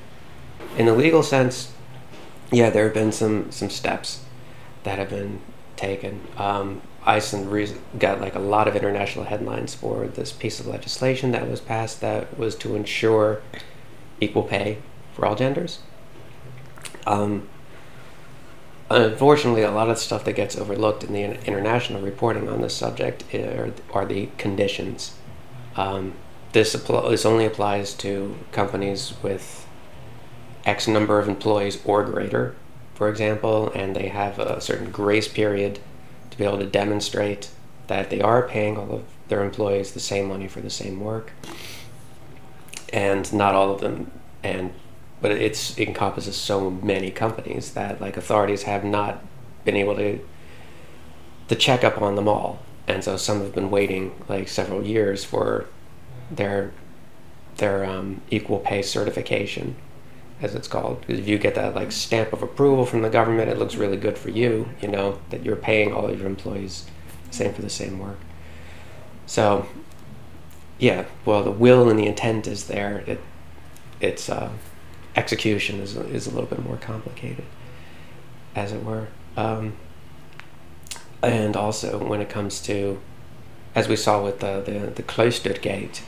in 0.78 0.88
a 0.88 0.94
legal 0.94 1.24
sense, 1.24 1.72
yeah, 2.52 2.70
there 2.70 2.86
have 2.86 2.94
been 2.94 3.12
some 3.12 3.52
some 3.52 3.70
steps 3.70 4.24
that 4.84 4.98
have 4.98 5.10
been 5.10 5.42
taken. 5.76 6.22
Um, 6.38 6.82
Iceland 7.06 7.52
re- 7.52 7.76
got 7.98 8.20
like 8.20 8.36
a 8.36 8.40
lot 8.40 8.68
of 8.68 8.76
international 8.76 9.26
headlines 9.26 9.74
for 9.74 10.08
this 10.08 10.32
piece 10.32 10.60
of 10.60 10.68
legislation 10.68 11.32
that 11.32 11.50
was 11.50 11.62
passed 11.62 12.02
that 12.02 12.38
was 12.38 12.56
to 12.58 12.76
ensure 12.76 13.42
equal 14.20 14.44
pay 14.44 14.78
for 15.14 15.26
all 15.26 15.36
genders. 15.36 15.80
Um, 17.08 17.48
unfortunately, 18.90 19.62
a 19.62 19.72
lot 19.72 19.90
of 19.90 19.98
stuff 19.98 20.26
that 20.26 20.34
gets 20.34 20.58
overlooked 20.58 21.04
in 21.04 21.14
the 21.14 21.24
international 21.46 22.02
reporting 22.02 22.50
on 22.50 22.62
this 22.62 22.76
subject 22.76 23.24
are, 23.34 23.74
are 23.94 24.06
the 24.06 24.30
conditions. 24.38 25.16
Um, 25.76 26.14
this, 26.52 26.76
appl- 26.76 27.10
this 27.10 27.26
only 27.26 27.46
applies 27.46 27.94
to 27.96 28.36
companies 28.52 29.14
with 29.22 29.68
X 30.66 30.88
number 30.88 31.20
of 31.20 31.28
employees 31.28 31.80
or 31.86 32.04
greater, 32.04 32.56
for 32.96 33.10
example, 33.10 33.72
and 33.74 33.96
they 33.96 34.08
have 34.08 34.40
a 34.40 34.60
certain 34.60 34.92
grace 34.92 35.28
period 35.28 35.80
to 36.32 36.38
be 36.38 36.44
able 36.44 36.60
to 36.60 36.66
demonstrate 36.66 37.50
that 37.88 38.10
they 38.10 38.22
are 38.22 38.48
paying 38.48 38.78
all 38.78 38.92
of 38.92 39.04
their 39.30 39.44
employees 39.44 39.94
the 39.94 40.00
same 40.00 40.28
money 40.28 40.48
for 40.48 40.62
the 40.62 40.70
same 40.70 41.00
work. 41.00 41.32
And 42.92 43.32
not 43.32 43.54
all 43.54 43.72
of 43.72 43.82
them, 43.82 44.12
and 44.44 44.74
but 45.22 45.32
it's 45.32 45.78
it 45.78 45.88
encompasses 45.88 46.36
so 46.36 46.70
many 46.70 47.12
companies 47.12 47.74
that 47.74 48.00
like 48.00 48.18
authorities 48.18 48.64
have 48.64 48.84
not 48.84 49.24
been 49.66 49.76
able 49.76 49.96
to 49.96 50.20
to 51.48 51.56
check 51.56 51.84
up 51.84 52.02
on 52.02 52.16
them 52.16 52.28
all, 52.28 52.60
and 52.88 53.04
so 53.04 53.18
some 53.18 53.42
have 53.42 53.54
been 53.54 53.72
waiting 53.72 54.14
like 54.28 54.48
several 54.48 54.84
years 54.86 55.24
for 55.24 55.66
their 56.32 56.72
their 57.58 57.86
um, 57.86 58.22
equal 58.30 58.60
pay 58.60 58.82
certification, 58.82 59.76
as 60.42 60.56
it's 60.56 60.68
called. 60.68 61.02
Because 61.02 61.20
if 61.20 61.28
you 61.28 61.38
get 61.38 61.56
that 61.56 61.76
like 61.76 61.92
stamp 61.92 62.34
of 62.34 62.42
approval 62.42 62.86
from 62.86 63.02
the 63.02 63.10
government, 63.10 63.50
it 63.50 63.58
looks 63.58 63.76
really 63.76 63.98
good 63.98 64.18
for 64.18 64.30
you. 64.30 64.70
You 64.82 64.88
know 64.88 65.20
that 65.30 65.44
you're 65.44 65.56
paying 65.56 65.94
all 65.94 66.08
of 66.08 66.20
your 66.20 66.28
employees 66.28 66.86
same 67.32 67.54
for 67.54 67.62
the 67.62 67.70
same 67.70 68.00
work. 68.00 68.18
So, 69.26 69.68
yeah, 70.80 71.06
well, 71.26 71.44
the 71.44 71.52
will 71.52 71.90
and 71.90 72.00
the 72.00 72.08
intent 72.08 72.48
is 72.48 72.66
there. 72.66 73.04
It 73.06 73.22
it's 74.02 74.30
uh, 74.30 74.52
execution 75.20 75.80
is 75.82 75.96
is 75.98 76.26
a 76.28 76.32
little 76.32 76.50
bit 76.50 76.64
more 76.64 76.78
complicated, 76.78 77.46
as 78.56 78.72
it 78.72 78.84
were. 78.84 79.08
Um, 79.36 79.74
and 81.22 81.56
also 81.56 81.98
when 82.12 82.22
it 82.22 82.30
comes 82.30 82.62
to, 82.62 83.00
as 83.76 83.88
we 83.88 83.96
saw 83.96 84.24
with 84.24 84.40
the 84.40 84.54
the, 84.70 84.80
the 85.00 85.04
Klostergate 85.04 86.02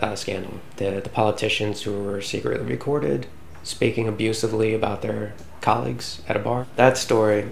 uh, 0.00 0.16
scandal, 0.16 0.60
the 0.76 1.00
the 1.00 1.10
politicians 1.10 1.82
who 1.82 1.92
were 2.02 2.20
secretly 2.20 2.66
recorded 2.66 3.26
speaking 3.62 4.06
abusively 4.06 4.74
about 4.74 5.00
their 5.00 5.32
colleagues 5.62 6.20
at 6.28 6.36
a 6.36 6.38
bar. 6.38 6.66
That 6.76 6.98
story, 6.98 7.48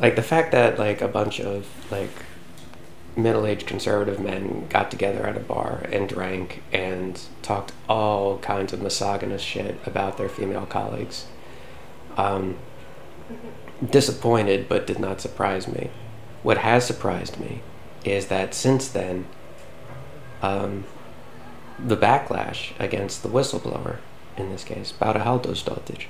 like 0.00 0.14
the 0.14 0.22
fact 0.22 0.52
that 0.52 0.78
like 0.78 1.00
a 1.02 1.08
bunch 1.08 1.40
of 1.40 1.66
like 1.90 2.10
middle-aged 3.18 3.66
conservative 3.66 4.20
men 4.20 4.66
got 4.68 4.90
together 4.90 5.26
at 5.26 5.36
a 5.36 5.40
bar 5.40 5.84
and 5.92 6.08
drank 6.08 6.62
and 6.72 7.20
talked 7.42 7.72
all 7.88 8.38
kinds 8.38 8.72
of 8.72 8.80
misogynist 8.80 9.44
shit 9.44 9.78
about 9.84 10.16
their 10.16 10.28
female 10.28 10.66
colleagues. 10.66 11.26
Um, 12.16 12.58
disappointed, 13.84 14.68
but 14.68 14.86
did 14.86 14.98
not 14.98 15.20
surprise 15.20 15.68
me. 15.68 15.90
What 16.42 16.58
has 16.58 16.86
surprised 16.86 17.38
me 17.38 17.62
is 18.04 18.26
that 18.26 18.54
since 18.54 18.88
then, 18.88 19.26
um, 20.40 20.84
the 21.78 21.96
backlash 21.96 22.72
against 22.78 23.22
the 23.22 23.28
whistleblower, 23.28 23.98
in 24.36 24.50
this 24.50 24.64
case, 24.64 24.92
Bára 24.92 25.22
Halldórsdóttir, 25.24 26.04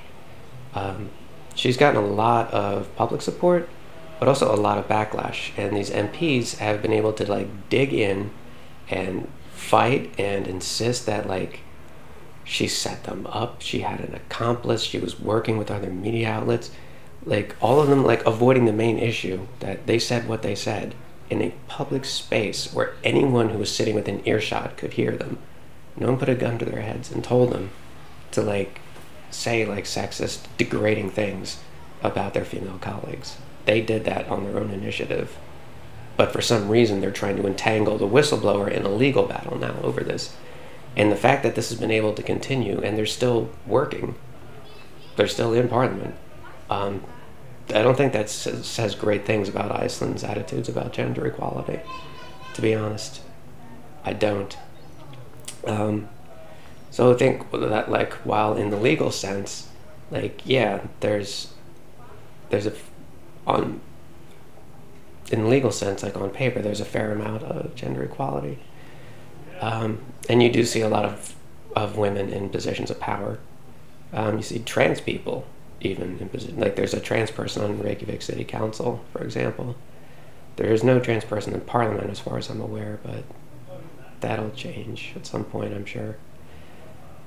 um, 0.73 1.09
she's 1.55 1.77
gotten 1.77 2.01
a 2.01 2.05
lot 2.05 2.51
of 2.53 2.95
public 2.95 3.21
support, 3.21 3.67
but 4.19 4.27
also 4.27 4.53
a 4.53 4.57
lot 4.57 4.77
of 4.77 4.87
backlash. 4.87 5.51
And 5.57 5.75
these 5.75 5.89
MPs 5.89 6.57
have 6.57 6.81
been 6.81 6.93
able 6.93 7.13
to 7.13 7.29
like 7.29 7.69
dig 7.69 7.93
in 7.93 8.31
and 8.89 9.29
fight 9.53 10.13
and 10.19 10.45
insist 10.45 11.05
that 11.05 11.27
like 11.27 11.61
she 12.43 12.67
set 12.67 13.03
them 13.03 13.27
up, 13.27 13.61
she 13.61 13.81
had 13.81 13.99
an 13.99 14.15
accomplice, 14.15 14.83
she 14.83 14.99
was 14.99 15.19
working 15.19 15.57
with 15.57 15.71
other 15.71 15.89
media 15.89 16.29
outlets, 16.29 16.71
like 17.23 17.55
all 17.61 17.79
of 17.79 17.89
them 17.89 18.03
like 18.03 18.25
avoiding 18.25 18.65
the 18.65 18.73
main 18.73 18.97
issue 18.97 19.47
that 19.59 19.85
they 19.85 19.99
said 19.99 20.27
what 20.27 20.41
they 20.41 20.55
said 20.55 20.95
in 21.29 21.41
a 21.41 21.53
public 21.67 22.05
space 22.05 22.73
where 22.73 22.95
anyone 23.03 23.49
who 23.49 23.59
was 23.59 23.73
sitting 23.73 23.93
within 23.93 24.27
earshot 24.27 24.77
could 24.77 24.93
hear 24.93 25.15
them. 25.15 25.37
No 25.95 26.07
one 26.07 26.17
put 26.17 26.29
a 26.29 26.35
gun 26.35 26.57
to 26.57 26.65
their 26.65 26.81
heads 26.81 27.11
and 27.11 27.23
told 27.23 27.51
them 27.51 27.69
to 28.31 28.41
like 28.41 28.81
say 29.29 29.65
like 29.65 29.83
sexist, 29.83 30.45
degrading 30.57 31.11
things 31.11 31.59
about 32.01 32.33
their 32.33 32.45
female 32.45 32.79
colleagues. 32.79 33.37
They 33.65 33.81
did 33.81 34.05
that 34.05 34.27
on 34.27 34.43
their 34.43 34.59
own 34.59 34.71
initiative. 34.71 35.37
But 36.17 36.33
for 36.33 36.41
some 36.41 36.69
reason, 36.69 36.99
they're 36.99 37.11
trying 37.11 37.37
to 37.37 37.47
entangle 37.47 37.97
the 37.97 38.07
whistleblower 38.07 38.69
in 38.69 38.85
a 38.85 38.89
legal 38.89 39.25
battle 39.25 39.57
now 39.57 39.75
over 39.81 40.01
this. 40.01 40.35
And 40.97 41.11
the 41.11 41.15
fact 41.15 41.43
that 41.43 41.55
this 41.55 41.69
has 41.69 41.79
been 41.79 41.91
able 41.91 42.13
to 42.13 42.23
continue 42.23 42.81
and 42.81 42.97
they're 42.97 43.05
still 43.05 43.49
working, 43.65 44.15
they're 45.15 45.27
still 45.27 45.53
in 45.53 45.69
parliament, 45.69 46.15
um, 46.69 47.03
I 47.69 47.83
don't 47.83 47.95
think 47.95 48.13
that 48.13 48.29
says, 48.29 48.65
says 48.65 48.95
great 48.95 49.25
things 49.25 49.47
about 49.47 49.71
Iceland's 49.71 50.23
attitudes 50.23 50.67
about 50.67 50.91
gender 50.91 51.25
equality, 51.27 51.79
to 52.55 52.61
be 52.61 52.73
honest. 52.73 53.21
I 54.03 54.13
don't. 54.13 54.57
Um, 55.65 56.09
so 56.89 57.13
I 57.13 57.17
think 57.17 57.51
that, 57.51 57.91
like, 57.91 58.13
while 58.25 58.55
in 58.57 58.71
the 58.71 58.77
legal 58.77 59.11
sense, 59.11 59.69
like, 60.09 60.41
yeah, 60.45 60.81
there's, 61.01 61.53
there's 62.49 62.65
a, 62.65 62.73
on, 63.49 63.81
in 65.31 65.43
the 65.43 65.47
legal 65.47 65.71
sense, 65.71 66.03
like 66.03 66.15
on 66.15 66.29
paper, 66.29 66.61
there's 66.61 66.79
a 66.79 66.85
fair 66.85 67.11
amount 67.11 67.43
of 67.43 67.75
gender 67.75 68.03
equality. 68.03 68.59
Um, 69.59 70.01
and 70.29 70.41
you 70.41 70.51
do 70.51 70.63
see 70.63 70.81
a 70.81 70.89
lot 70.89 71.05
of, 71.05 71.35
of 71.75 71.97
women 71.97 72.29
in 72.29 72.49
positions 72.49 72.89
of 72.89 72.99
power. 72.99 73.39
Um, 74.13 74.37
you 74.37 74.43
see 74.43 74.59
trans 74.59 75.01
people 75.01 75.45
even 75.81 76.17
in 76.19 76.29
position. 76.29 76.59
Like 76.59 76.75
there's 76.75 76.93
a 76.93 76.99
trans 76.99 77.31
person 77.31 77.63
on 77.63 77.81
Reykjavik 77.81 78.21
City 78.21 78.43
Council, 78.43 79.03
for 79.11 79.23
example. 79.23 79.75
There 80.55 80.71
is 80.71 80.83
no 80.83 80.99
trans 80.99 81.23
person 81.23 81.53
in 81.53 81.61
Parliament, 81.61 82.09
as 82.09 82.19
far 82.19 82.37
as 82.37 82.49
I'm 82.49 82.59
aware, 82.61 82.99
but 83.03 83.23
that'll 84.19 84.51
change 84.51 85.13
at 85.15 85.25
some 85.25 85.45
point, 85.45 85.73
I'm 85.73 85.85
sure. 85.85 86.17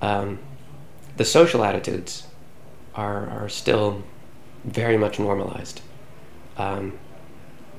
Um, 0.03 0.39
the 1.17 1.25
social 1.25 1.65
attitudes 1.65 2.27
are 2.95 3.29
are 3.31 3.49
still 3.49 4.03
very 4.65 4.97
much 4.97 5.19
normalized 5.19 5.81
um, 6.57 6.99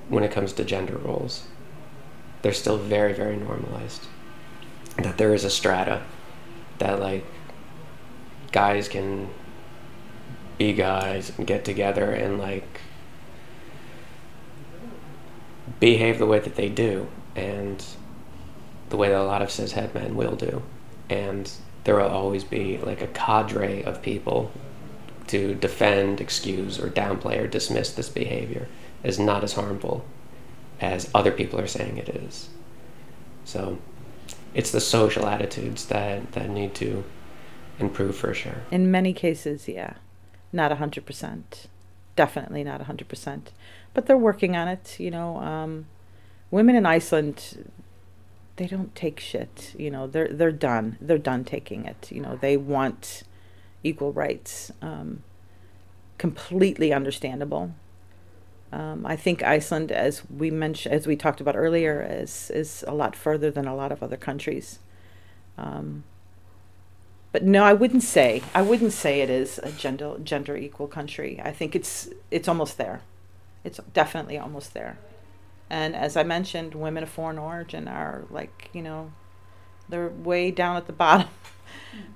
when 0.10 0.24
it 0.24 0.32
comes 0.32 0.54
to 0.54 0.64
gender 0.64 0.98
roles. 0.98 1.48
They're 2.42 2.54
still 2.54 2.78
very 2.78 3.14
very 3.14 3.38
normalized. 3.38 4.08
That 4.98 5.18
there 5.18 5.34
is 5.34 5.44
a 5.44 5.50
strata 5.50 6.04
that 6.80 7.00
like 7.00 7.26
guys 8.52 8.88
can 8.88 9.30
be 10.58 10.74
guys 10.74 11.32
and 11.38 11.48
get 11.48 11.66
together 11.66 12.12
and 12.12 12.40
like 12.40 12.82
behave 15.80 16.20
the 16.20 16.26
way 16.26 16.40
that 16.40 16.56
they 16.56 16.70
do 16.70 17.08
and 17.36 17.84
the 18.90 18.98
way 18.98 19.10
that 19.10 19.20
a 19.20 19.24
lot 19.24 19.42
of 19.42 19.50
cishet 19.50 19.94
men 19.94 20.16
will 20.16 20.36
do. 20.36 20.62
And 21.10 21.52
there 21.84 21.96
will 21.96 22.08
always 22.08 22.44
be 22.44 22.78
like 22.78 23.02
a 23.02 23.08
cadre 23.08 23.84
of 23.84 24.02
people 24.02 24.52
to 25.28 25.56
defend, 25.56 26.20
excuse, 26.20 26.80
or 26.80 26.90
downplay 26.90 27.40
or 27.40 27.48
dismiss 27.48 27.92
this 27.92 28.10
behavior 28.10 28.68
is 29.04 29.20
not 29.20 29.44
as 29.44 29.54
harmful 29.54 30.06
as 30.80 31.10
other 31.14 31.32
people 31.32 31.60
are 31.60 31.68
saying 31.68 31.98
it 31.98 32.10
is. 32.10 32.50
So 33.46 33.80
it's 34.54 34.72
the 34.72 34.82
social 34.82 35.26
attitudes 35.26 35.86
that, 35.88 36.32
that 36.34 36.50
need 36.50 36.74
to 36.76 37.04
improve 37.80 38.16
for 38.16 38.34
sure. 38.34 38.64
In 38.72 38.92
many 38.92 39.14
cases, 39.14 39.68
yeah. 39.68 39.96
Not 40.52 40.72
100%. 40.72 41.44
Definitely 42.16 42.64
not 42.64 42.82
100%. 42.82 43.42
But 43.94 44.06
they're 44.06 44.18
working 44.18 44.56
on 44.56 44.68
it, 44.68 45.00
you 45.00 45.12
know. 45.12 45.38
Um, 45.38 45.88
women 46.52 46.76
in 46.76 46.86
Iceland, 46.86 47.70
they 48.58 48.68
don't 48.68 48.94
take 48.96 49.20
shit, 49.20 49.74
you 49.78 49.90
know. 49.90 50.06
They're 50.08 50.28
they're 50.28 50.52
done. 50.52 50.98
They're 51.02 51.18
done 51.18 51.44
taking 51.44 51.86
it. 51.86 52.12
You 52.12 52.22
know, 52.22 52.38
they 52.40 52.58
want 52.58 53.24
equal 53.84 54.12
rights. 54.12 54.72
Um, 54.82 55.24
completely 56.18 56.94
understandable. 56.94 57.74
Um, 58.72 59.06
I 59.06 59.16
think 59.16 59.44
Iceland, 59.44 59.92
as 59.92 60.24
we 60.30 60.50
mentioned, 60.50 60.96
as 60.96 61.06
we 61.06 61.16
talked 61.16 61.42
about 61.42 61.56
earlier, 61.56 62.06
is 62.10 62.50
is 62.50 62.84
a 62.88 62.94
lot 62.94 63.16
further 63.16 63.52
than 63.52 63.68
a 63.68 63.76
lot 63.76 63.92
of 63.92 64.02
other 64.02 64.18
countries. 64.18 64.80
Um, 65.58 66.04
but 67.32 67.44
no, 67.44 67.64
I 67.64 67.74
wouldn't 67.74 68.04
say 68.04 68.42
I 68.56 68.62
wouldn't 68.62 68.94
say 68.94 69.22
it 69.22 69.30
is 69.30 69.60
a 69.64 69.72
gender 69.72 70.18
gender 70.24 70.56
equal 70.56 70.88
country. 70.88 71.40
I 71.44 71.52
think 71.52 71.76
it's 71.76 72.10
it's 72.32 72.48
almost 72.48 72.78
there. 72.78 73.02
It's 73.64 73.80
definitely 73.94 74.38
almost 74.38 74.74
there. 74.74 74.98
And 75.70 75.96
as 75.96 76.16
I 76.16 76.24
mentioned, 76.24 76.76
women 76.76 77.04
of 77.04 77.10
foreign 77.10 77.38
origin 77.38 77.88
are 77.88 78.24
like 78.30 78.70
you 78.74 78.82
know, 78.82 79.12
they're 79.90 80.10
way 80.10 80.52
down 80.52 80.78
at 80.78 80.88
the 80.88 80.94
bottom. 81.04 81.30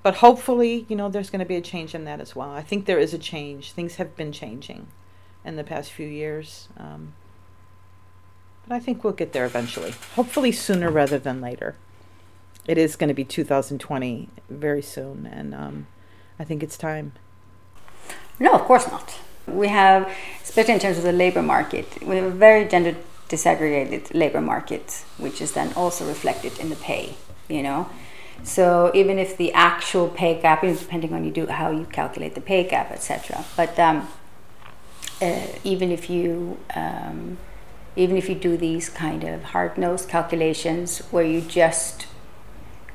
But 0.04 0.16
hopefully, 0.16 0.86
you 0.88 0.96
know, 0.96 1.10
there's 1.10 1.30
going 1.30 1.40
to 1.40 1.46
be 1.46 1.56
a 1.56 1.62
change 1.62 1.94
in 1.94 2.06
that 2.06 2.20
as 2.20 2.36
well. 2.36 2.52
I 2.52 2.62
think 2.62 2.86
there 2.86 3.00
is 3.00 3.14
a 3.14 3.18
change. 3.18 3.72
Things 3.72 3.96
have 3.96 4.16
been 4.16 4.32
changing 4.32 4.88
in 5.44 5.56
the 5.56 5.64
past 5.64 5.92
few 5.92 6.08
years. 6.08 6.68
Um, 6.78 7.14
but 8.68 8.76
I 8.76 8.80
think 8.80 9.04
we'll 9.04 9.14
get 9.14 9.34
there 9.34 9.46
eventually. 9.46 9.94
Hopefully 10.16 10.52
sooner 10.52 10.92
rather 10.92 11.18
than 11.18 11.42
later. 11.42 11.76
It 12.68 12.78
is 12.78 12.98
going 12.98 13.08
to 13.08 13.14
be 13.14 13.24
2020 13.24 14.28
very 14.50 14.82
soon, 14.82 15.26
and 15.26 15.56
um, 15.56 15.88
I 16.38 16.44
think 16.44 16.62
it's 16.62 16.78
time. 16.78 17.14
No, 18.40 18.52
of 18.52 18.62
course 18.62 18.88
not. 18.90 19.20
We 19.48 19.70
have, 19.70 20.12
especially 20.44 20.74
in 20.74 20.80
terms 20.82 20.98
of 20.98 21.06
the 21.06 21.14
labor 21.14 21.42
market, 21.42 22.04
we 22.04 22.18
have 22.18 22.26
a 22.26 22.30
very 22.30 22.68
gender 22.68 22.98
disaggregated 23.30 24.14
labor 24.14 24.42
market, 24.42 25.06
which 25.18 25.42
is 25.42 25.54
then 25.54 25.72
also 25.74 26.06
reflected 26.06 26.60
in 26.60 26.70
the 26.70 26.76
pay. 26.76 27.16
You 27.48 27.64
know, 27.64 27.90
so 28.44 28.92
even 28.94 29.20
if 29.20 29.38
the 29.38 29.52
actual 29.54 30.08
pay 30.08 30.40
gap, 30.42 30.62
depending 30.62 31.14
on 31.14 31.24
you 31.24 31.32
do 31.32 31.48
how 31.48 31.72
you 31.72 31.86
calculate 31.86 32.36
the 32.36 32.42
pay 32.42 32.64
gap, 32.64 32.92
etc. 32.92 33.44
But 33.56 33.78
um, 33.80 34.08
uh, 35.22 35.48
even 35.64 35.92
if 35.92 36.10
you 36.10 36.58
um, 36.76 37.38
even 37.96 38.16
if 38.16 38.30
you 38.30 38.36
do 38.36 38.56
these 38.56 38.90
kind 38.90 39.24
of 39.24 39.44
hard-nosed 39.46 40.08
calculations 40.08 41.00
where 41.10 41.24
you 41.24 41.42
just 41.42 42.06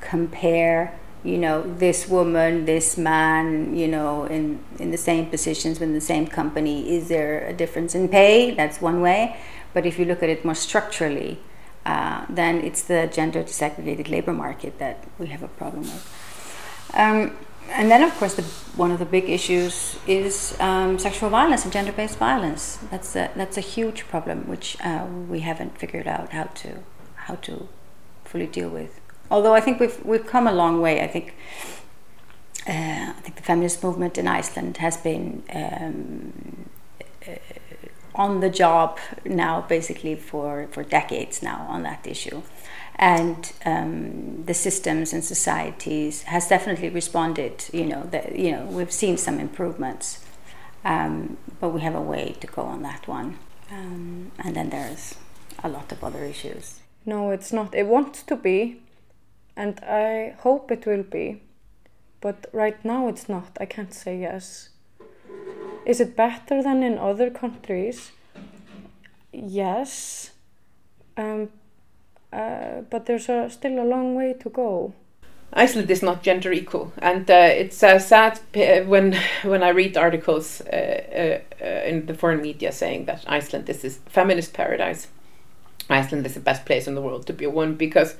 compare 0.00 0.98
you 1.24 1.38
know 1.38 1.62
this 1.62 2.08
woman 2.08 2.64
this 2.64 2.96
man 2.96 3.74
you 3.76 3.86
know 3.86 4.24
in 4.24 4.58
in 4.78 4.90
the 4.90 4.96
same 4.96 5.26
positions 5.26 5.78
within 5.78 5.94
the 5.94 6.00
same 6.00 6.26
company 6.26 6.90
is 6.96 7.08
there 7.08 7.46
a 7.46 7.52
difference 7.52 7.94
in 7.94 8.08
pay 8.08 8.50
that's 8.52 8.80
one 8.80 9.00
way 9.00 9.36
but 9.72 9.86
if 9.86 9.98
you 9.98 10.04
look 10.04 10.22
at 10.22 10.28
it 10.28 10.44
more 10.44 10.54
structurally 10.54 11.38
uh, 11.84 12.24
then 12.28 12.60
it's 12.60 12.82
the 12.82 13.10
gender 13.12 13.42
disaggregated 13.42 14.08
labor 14.08 14.32
market 14.32 14.78
that 14.78 15.04
we 15.18 15.26
have 15.26 15.42
a 15.42 15.48
problem 15.48 15.82
with. 15.82 16.04
Um, 16.94 17.36
and 17.70 17.90
then 17.90 18.02
of 18.02 18.14
course 18.16 18.34
the, 18.34 18.42
one 18.76 18.90
of 18.90 18.98
the 18.98 19.04
big 19.04 19.28
issues 19.28 19.96
is 20.06 20.56
um, 20.60 20.98
sexual 20.98 21.30
violence 21.30 21.64
and 21.64 21.72
gender-based 21.72 22.18
violence. 22.18 22.78
That's 22.90 23.16
a, 23.16 23.30
that's 23.34 23.56
a 23.56 23.60
huge 23.60 24.06
problem 24.08 24.48
which 24.48 24.76
uh, 24.84 25.06
we 25.28 25.40
haven't 25.40 25.78
figured 25.78 26.06
out 26.06 26.30
how 26.30 26.44
to 26.44 26.82
how 27.14 27.36
to 27.36 27.68
fully 28.24 28.46
deal 28.46 28.68
with. 28.68 29.00
Although 29.30 29.54
I 29.54 29.60
think 29.60 29.80
we've 29.80 30.04
we've 30.04 30.26
come 30.26 30.46
a 30.46 30.52
long 30.52 30.80
way. 30.80 31.02
I 31.02 31.06
think 31.06 31.34
uh, 32.68 33.12
I 33.16 33.20
think 33.22 33.36
the 33.36 33.42
feminist 33.42 33.82
movement 33.82 34.18
in 34.18 34.26
Iceland 34.28 34.76
has 34.78 34.96
been 34.96 35.42
um, 35.54 36.68
on 38.14 38.40
the 38.40 38.50
job 38.50 38.98
now, 39.24 39.62
basically 39.68 40.16
for 40.16 40.68
for 40.70 40.82
decades 40.82 41.42
now 41.42 41.66
on 41.68 41.82
that 41.82 42.06
issue, 42.06 42.42
and 42.96 43.52
um, 43.64 44.44
the 44.44 44.54
systems 44.54 45.12
and 45.12 45.24
societies 45.24 46.22
has 46.22 46.48
definitely 46.48 46.90
responded. 46.90 47.64
You 47.72 47.86
know 47.86 48.02
that 48.10 48.36
you 48.36 48.52
know 48.52 48.66
we've 48.66 48.92
seen 48.92 49.16
some 49.16 49.40
improvements, 49.40 50.24
um, 50.84 51.36
but 51.60 51.70
we 51.70 51.80
have 51.80 51.94
a 51.94 52.02
way 52.02 52.36
to 52.40 52.46
go 52.46 52.62
on 52.62 52.82
that 52.82 53.08
one, 53.08 53.38
um, 53.70 54.30
and 54.38 54.54
then 54.56 54.70
there's 54.70 55.14
a 55.64 55.68
lot 55.68 55.92
of 55.92 56.02
other 56.04 56.24
issues. 56.24 56.80
No, 57.04 57.30
it's 57.30 57.52
not. 57.52 57.74
It 57.74 57.86
wants 57.86 58.22
to 58.24 58.36
be, 58.36 58.80
and 59.56 59.80
I 59.80 60.36
hope 60.40 60.70
it 60.70 60.86
will 60.86 61.02
be. 61.02 61.42
But 62.20 62.46
right 62.52 62.82
now 62.84 63.08
it's 63.08 63.28
not. 63.28 63.56
I 63.60 63.66
can't 63.66 63.92
say 63.92 64.20
yes. 64.20 64.68
Is 65.84 66.00
it 66.00 66.16
better 66.16 66.62
than 66.62 66.82
in 66.82 66.98
other 66.98 67.30
countries? 67.30 68.12
Yes. 69.32 70.30
Um, 71.16 71.50
uh, 72.32 72.82
but 72.90 73.06
there's 73.06 73.28
a, 73.28 73.50
still 73.50 73.82
a 73.82 73.84
long 73.84 74.14
way 74.14 74.34
to 74.34 74.48
go. 74.48 74.94
Iceland 75.54 75.90
is 75.90 76.02
not 76.02 76.22
gender 76.22 76.50
equal, 76.50 76.92
and 76.96 77.30
uh, 77.30 77.34
it's 77.34 77.82
uh, 77.82 77.98
sad 77.98 78.40
when 78.86 79.18
when 79.42 79.62
I 79.62 79.68
read 79.68 79.98
articles 79.98 80.62
uh, 80.62 81.40
uh, 81.60 81.64
in 81.64 82.06
the 82.06 82.14
foreign 82.14 82.40
media 82.40 82.72
saying 82.72 83.04
that 83.04 83.24
Iceland 83.26 83.68
is 83.68 83.82
this 83.82 83.98
feminist 84.06 84.54
paradise. 84.54 85.08
Iceland 85.90 86.24
is 86.24 86.34
the 86.34 86.40
best 86.40 86.64
place 86.64 86.88
in 86.88 86.94
the 86.94 87.02
world 87.02 87.26
to 87.26 87.34
be 87.34 87.44
a 87.44 87.50
woman 87.50 87.74
because 87.74 88.16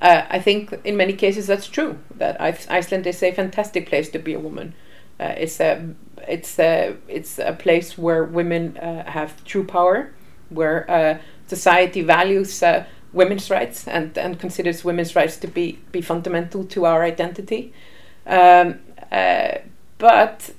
uh, 0.00 0.22
I 0.30 0.38
think 0.38 0.72
in 0.84 0.96
many 0.96 1.12
cases 1.12 1.46
that's 1.46 1.66
true. 1.66 1.98
That 2.16 2.40
Iceland 2.40 3.06
is 3.06 3.22
a 3.22 3.32
fantastic 3.32 3.86
place 3.86 4.08
to 4.10 4.18
be 4.18 4.32
a 4.32 4.40
woman. 4.40 4.74
Uh, 5.20 5.34
it's 5.36 5.60
a 5.60 5.86
it's 6.26 6.58
a 6.58 6.96
it's 7.06 7.38
a 7.38 7.52
place 7.52 7.98
where 7.98 8.24
women 8.24 8.76
uh, 8.78 9.04
have 9.10 9.44
true 9.44 9.64
power, 9.64 10.12
where 10.48 10.90
uh, 10.90 11.18
society 11.46 12.00
values 12.00 12.62
uh, 12.62 12.86
women's 13.12 13.50
rights 13.50 13.86
and, 13.86 14.16
and 14.16 14.40
considers 14.40 14.82
women's 14.82 15.14
rights 15.14 15.36
to 15.36 15.46
be 15.46 15.78
be 15.92 16.00
fundamental 16.00 16.64
to 16.64 16.86
our 16.86 17.02
identity. 17.02 17.72
Um, 18.26 18.78
uh, 19.12 19.58
but 19.98 20.54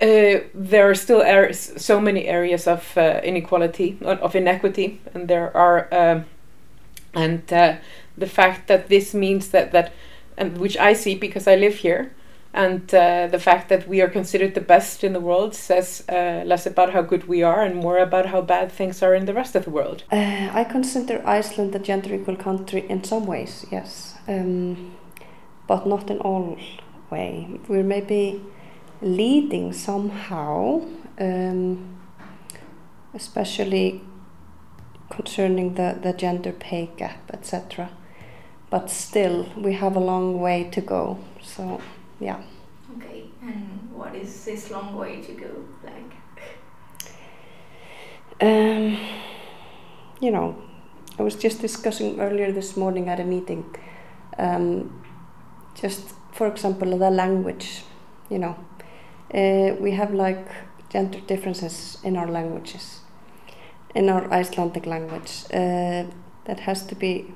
there 0.00 0.90
are 0.90 0.94
still 0.94 1.22
so 1.52 2.00
many 2.00 2.26
areas 2.26 2.66
of 2.66 2.98
inequality 2.98 3.96
of 4.02 4.34
inequity, 4.34 5.00
and 5.14 5.28
there 5.28 5.56
are 5.56 5.88
um, 5.92 6.24
and 7.14 7.46
the 7.46 8.26
fact 8.26 8.66
that 8.66 8.88
this 8.88 9.14
means 9.14 9.48
that 9.50 9.70
that 9.70 9.92
and 10.36 10.58
which 10.58 10.76
I 10.76 10.94
see 10.94 11.14
because 11.14 11.46
I 11.46 11.54
live 11.54 11.76
here 11.76 12.10
and 12.54 12.94
uh, 12.94 13.26
the 13.26 13.38
fact 13.38 13.68
that 13.68 13.88
we 13.88 14.00
are 14.00 14.08
considered 14.08 14.54
the 14.54 14.60
best 14.60 15.04
in 15.04 15.12
the 15.12 15.20
world 15.20 15.54
says 15.54 16.04
uh, 16.08 16.42
less 16.46 16.66
about 16.66 16.92
how 16.92 17.02
good 17.02 17.28
we 17.28 17.42
are 17.42 17.62
and 17.62 17.74
more 17.74 17.98
about 17.98 18.26
how 18.26 18.40
bad 18.40 18.70
things 18.72 19.02
are 19.02 19.14
in 19.14 19.26
the 19.26 19.34
rest 19.34 19.54
of 19.54 19.64
the 19.64 19.70
world. 19.70 20.04
Uh, 20.10 20.50
I 20.52 20.64
consider 20.64 21.20
Iceland 21.26 21.74
a 21.74 21.78
gender 21.78 22.14
equal 22.14 22.36
country 22.36 22.86
in 22.88 23.04
some 23.04 23.26
ways, 23.26 23.66
yes, 23.70 24.14
um, 24.28 24.94
but 25.66 25.86
not 25.86 26.10
in 26.10 26.18
all 26.20 26.56
way. 27.10 27.60
We're 27.68 27.82
maybe 27.82 28.40
leading 29.02 29.72
somehow, 29.72 30.82
um, 31.18 31.98
especially 33.12 34.00
concerning 35.10 35.74
the, 35.74 35.98
the 36.00 36.12
gender 36.12 36.52
pay 36.52 36.90
gap, 36.96 37.30
etc 37.32 37.90
but 38.74 38.90
still 38.90 39.48
we 39.56 39.72
have 39.74 39.94
a 39.94 40.00
long 40.00 40.40
way 40.40 40.64
to 40.64 40.80
go 40.80 41.16
so 41.40 41.80
yeah. 42.20 42.42
Okay 42.96 43.24
and 43.42 43.90
what 43.92 44.14
is 44.14 44.44
this 44.44 44.70
long 44.70 44.94
way 44.94 45.20
to 45.22 45.32
go 45.32 45.64
like? 45.84 46.12
Um, 48.40 48.98
you 50.20 50.30
know 50.32 50.56
i 51.18 51.22
was 51.22 51.36
just 51.36 51.60
discussing 51.60 52.18
earlier 52.18 52.50
this 52.50 52.76
morning 52.76 53.08
at 53.08 53.20
a 53.20 53.24
meeting 53.24 53.64
um, 54.38 55.04
just 55.80 56.14
for 56.32 56.48
example 56.48 56.98
the 56.98 57.10
language 57.10 57.84
you 58.28 58.38
know. 58.38 58.56
Uh, 59.32 59.74
we 59.80 59.90
have 59.92 60.14
like 60.14 60.46
gender 60.90 61.20
differences 61.20 61.98
in 62.04 62.16
our 62.16 62.28
languages 62.28 63.00
in 63.94 64.08
our 64.08 64.30
icelandic 64.32 64.86
language 64.86 65.44
uh, 65.52 66.04
that 66.44 66.60
has 66.60 66.84
to 66.86 66.94
be 66.94 67.32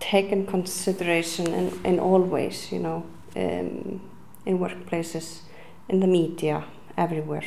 taken 0.00 0.46
consideration 0.46 1.46
in, 1.48 1.80
in 1.84 2.00
all 2.00 2.20
ways, 2.20 2.72
you 2.72 2.78
know, 2.78 3.04
um, 3.36 4.00
in 4.46 4.58
workplaces, 4.58 5.40
in 5.88 6.00
the 6.00 6.06
media, 6.06 6.64
everywhere. 6.96 7.44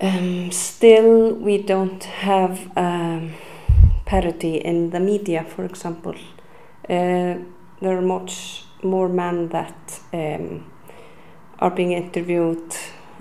Um, 0.00 0.52
still, 0.52 1.34
we 1.34 1.62
don't 1.62 2.04
have 2.04 2.70
um, 2.76 3.34
parity 4.04 4.56
in 4.56 4.90
the 4.90 5.00
media, 5.00 5.44
for 5.44 5.64
example. 5.64 6.14
Uh, 6.88 7.38
there 7.80 7.98
are 7.98 8.02
much 8.02 8.64
more 8.82 9.08
men 9.08 9.48
that 9.48 10.00
um, 10.12 10.70
are 11.58 11.70
being 11.70 11.92
interviewed 11.92 12.74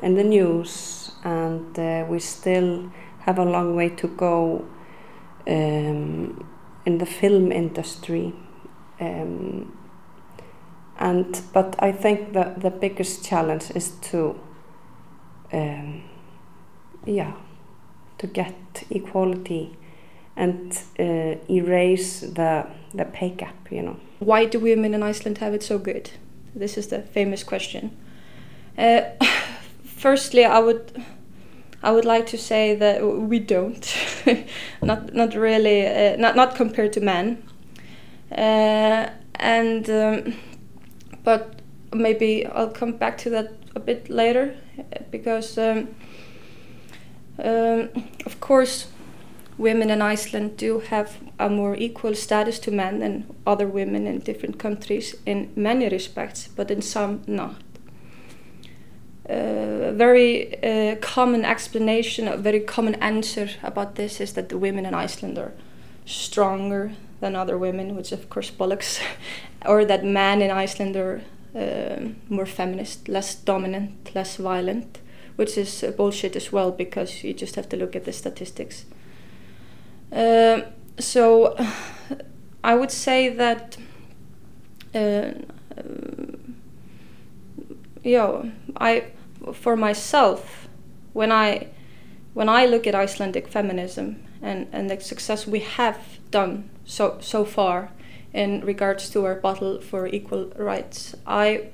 in 0.03 0.16
the 0.16 0.24
news, 0.24 1.12
and 1.24 1.78
uh, 1.80 2.05
we 2.07 2.20
still 2.20 2.91
have 3.20 3.39
a 3.39 3.43
long 3.43 3.76
way 3.76 3.89
to 3.89 4.07
go 4.07 4.66
um, 5.47 6.47
in 6.86 6.97
the 6.97 7.05
film 7.05 7.51
industry. 7.51 8.34
Um, 8.99 9.76
and 11.00 11.41
but 11.54 11.76
I 11.80 11.91
think 11.91 12.34
that 12.34 12.62
the 12.62 12.72
biggest 12.72 13.24
challenge 13.24 13.72
is 13.76 13.91
to, 14.10 14.39
um, 15.54 16.04
yeah, 17.06 17.34
to 18.18 18.28
get 18.28 18.56
equality 18.89 19.78
and 20.36 20.72
uh, 21.00 21.36
erase 21.50 22.22
the 22.22 22.68
the 22.93 23.06
pay 23.06 23.30
gap. 23.30 23.72
You 23.72 23.82
know. 23.84 23.98
Why 24.20 24.45
do 24.45 24.60
women 24.60 24.93
in 24.93 25.04
Iceland 25.04 25.38
have 25.38 25.54
it 25.54 25.64
so 25.64 25.78
good? 25.78 26.12
This 26.56 26.78
is 26.78 26.88
the 26.88 27.02
famous 27.02 27.43
question. 27.43 27.95
Uh, 28.78 29.02
firstly, 29.84 30.45
I 30.45 30.60
would 30.60 31.04
I 31.84 31.91
would 31.91 32.06
like 32.06 32.26
to 32.28 32.38
say 32.38 32.76
that 32.76 33.04
we 33.04 33.39
don't, 33.39 33.95
not 34.82 35.14
not 35.14 35.36
really, 35.36 35.86
uh, 35.86 36.16
not 36.18 36.36
not 36.36 36.56
compared 36.56 36.93
to 36.93 37.02
men, 37.02 37.43
uh, 38.32 39.10
and 39.36 39.89
um, 39.89 40.34
but 41.28 41.59
maybe 41.93 42.45
I'll 42.45 42.69
come 42.69 42.93
back 42.93 43.17
to 43.23 43.30
that 43.32 43.51
a 43.75 43.82
bit 43.82 44.09
later 44.09 44.55
because 45.11 45.57
um, 45.57 45.89
um, 47.43 47.89
of 48.25 48.39
course 48.39 48.88
women 49.57 49.89
in 49.89 50.01
Iceland 50.01 50.55
do 50.55 50.80
have 50.80 51.17
a 51.38 51.49
more 51.49 51.75
equal 51.75 52.15
status 52.15 52.59
to 52.59 52.71
men 52.71 52.99
than 52.99 53.25
other 53.45 53.67
women 53.67 54.07
in 54.07 54.19
different 54.19 54.57
countries 54.57 55.15
in 55.25 55.51
many 55.53 55.89
respects, 55.89 56.47
but 56.47 56.71
in 56.71 56.82
some 56.82 57.21
not. 57.28 57.55
Uh, 59.30 59.91
very 59.91 60.63
uh, 60.63 60.95
common 61.01 61.43
explanation, 61.43 62.30
a 62.30 62.38
very 62.38 62.61
common 62.61 62.95
answer 62.95 63.49
about 63.63 63.95
this 63.95 64.21
is 64.21 64.32
that 64.32 64.47
the 64.47 64.57
women 64.57 64.86
in 64.86 64.93
Iceland 64.93 65.38
are 65.38 65.51
stronger 66.05 66.93
than 67.19 67.36
other 67.36 67.57
women, 67.57 67.95
which 67.97 68.13
of 68.13 68.30
course 68.30 68.49
bollocks, 68.49 69.01
or 69.68 69.86
that 69.86 70.03
men 70.03 70.41
in 70.41 70.51
Iceland 70.51 70.95
are 70.95 71.22
uh, 71.55 72.09
more 72.30 72.45
feminist, 72.45 73.07
less 73.07 73.36
dominant, 73.36 74.13
less 74.15 74.38
violent, 74.38 74.99
which 75.36 75.57
is 75.57 75.84
uh, 75.84 75.91
bullshit 75.91 76.36
as 76.36 76.51
well 76.51 76.72
because 76.72 77.24
you 77.24 77.34
just 77.34 77.55
have 77.55 77.70
to 77.70 77.78
look 77.78 77.95
at 77.95 78.05
the 78.05 78.13
statistics. 78.13 78.86
Uh, 80.11 80.61
so 80.99 81.55
I 82.63 82.76
would 82.76 82.91
say 82.91 83.30
that. 83.30 83.78
Uh, 84.95 85.32
yeah, 88.03 88.43
I 88.78 89.05
for 89.53 89.76
myself 89.76 90.68
when 91.13 91.32
I 91.32 91.68
when 92.34 92.49
I 92.49 92.65
look 92.65 92.88
at 92.88 92.95
Icelandic 92.95 93.47
feminism 93.47 94.24
and, 94.41 94.68
and 94.72 94.89
the 94.89 94.99
success 94.99 95.47
we 95.47 95.59
have 95.59 95.97
done 96.32 96.70
so 96.86 97.18
so 97.20 97.43
far 97.43 97.91
in 98.38 98.62
regards 98.62 99.10
to 99.10 99.26
our 99.26 99.36
battle 99.36 99.82
for 99.82 100.08
equal 100.08 100.52
rights, 100.56 101.16
I 101.26 101.70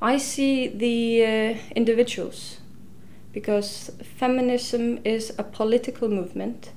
I 0.00 0.16
see 0.16 0.68
the 0.68 1.24
uh, 1.24 1.58
individuals 1.76 2.60
because 3.32 3.90
feminism 4.18 5.00
is 5.04 5.32
a 5.38 5.42
political 5.42 6.08
movement, 6.08 6.72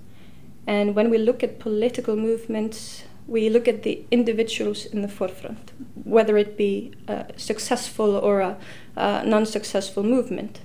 and 0.67 0.95
when 0.95 1.09
we 1.09 1.17
look 1.17 1.43
at 1.43 1.59
political 1.59 2.15
movements, 2.15 3.03
we 3.25 3.49
look 3.49 3.67
at 3.67 3.83
the 3.83 4.03
individuals 4.11 4.85
in 4.85 5.01
the 5.01 5.07
forefront, 5.07 5.71
whether 6.03 6.37
it 6.37 6.57
be 6.57 6.91
a 7.07 7.25
successful 7.37 8.15
or 8.17 8.41
a, 8.41 8.57
a 8.97 9.25
non 9.25 9.45
successful 9.45 10.03
movement. 10.03 10.59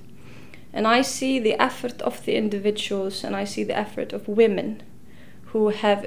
And 0.72 0.86
I 0.86 1.02
see 1.02 1.38
the 1.38 1.54
effort 1.62 2.02
of 2.02 2.24
the 2.24 2.34
individuals 2.34 3.24
and 3.24 3.34
I 3.36 3.44
see 3.44 3.64
the 3.64 3.78
effort 3.78 4.12
of 4.12 4.28
women 4.28 4.82
who 5.52 5.68
have 5.68 6.04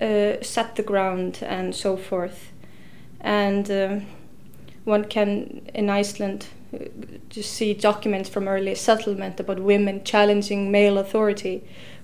uh, 0.00 0.42
set 0.42 0.76
the 0.76 0.82
ground 0.82 1.38
and 1.42 1.74
so 1.74 1.96
forth. 1.96 2.52
And 3.20 3.70
uh, 3.70 4.00
one 4.84 5.04
can, 5.04 5.68
in 5.74 5.90
Iceland, 5.90 6.46
uh, 6.74 6.84
just 7.28 7.52
see 7.52 7.74
documents 7.74 8.28
from 8.28 8.48
early 8.48 8.74
settlement 8.74 9.40
about 9.40 9.60
women 9.60 10.04
challenging 10.04 10.70
male 10.70 10.98
authority. 10.98 11.62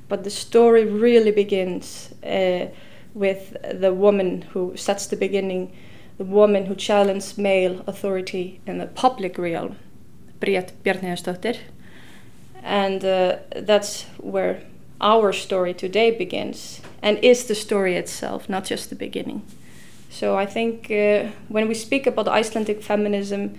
But 0.09 0.25
the 0.25 0.31
story 0.31 0.85
really 0.85 1.31
begins. 1.31 2.13
Uh, 2.25 2.67
with 3.15 3.57
the 3.81 3.93
woman 3.93 4.43
who 4.53 4.77
sets 4.77 5.07
the 5.07 5.17
beginning, 5.17 5.73
the 6.19 6.25
woman 6.25 6.67
who 6.67 6.75
challenged 6.75 7.39
male 7.39 7.83
authority 7.87 8.61
in 8.67 8.79
the 8.79 8.87
public 8.87 9.39
realm, 9.39 9.77
Bríet 10.41 10.73
Bjarnhéðinsdóttir. 10.85 11.59
And 12.63 13.05
uh, 13.05 13.39
that's 13.57 14.05
where 14.19 14.63
our 15.03 15.33
story 15.33 15.75
today 15.75 16.11
begins 16.11 16.81
and 17.03 17.19
is 17.19 17.45
the 17.45 17.55
story 17.55 17.97
itself, 17.97 18.49
not 18.49 18.65
just 18.65 18.89
the 18.89 18.97
beginning. 18.97 19.43
So 20.09 20.37
I 20.37 20.47
think 20.47 20.91
uh, 20.91 21.31
when 21.49 21.69
we 21.69 21.75
speak 21.75 22.07
about 22.07 22.29
Icelandic 22.29 22.83
feminism 22.83 23.59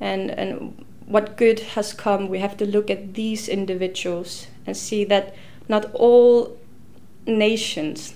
and, 0.00 0.30
and 0.30 0.84
what 1.06 1.36
good 1.36 1.60
has 1.60 1.92
come, 1.92 2.28
we 2.28 2.40
have 2.40 2.56
to 2.56 2.66
look 2.66 2.90
at 2.90 3.14
these 3.14 3.48
individuals 3.48 4.48
and 4.66 4.76
see 4.76 5.04
that 5.04 5.34
not 5.68 5.92
all 5.94 6.58
nations, 7.26 8.14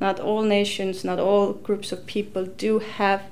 not 0.00 0.20
all 0.20 0.42
nations, 0.42 1.04
not 1.04 1.18
all 1.18 1.52
groups 1.52 1.90
of 1.90 2.06
people 2.06 2.44
do 2.46 2.78
have 2.78 3.22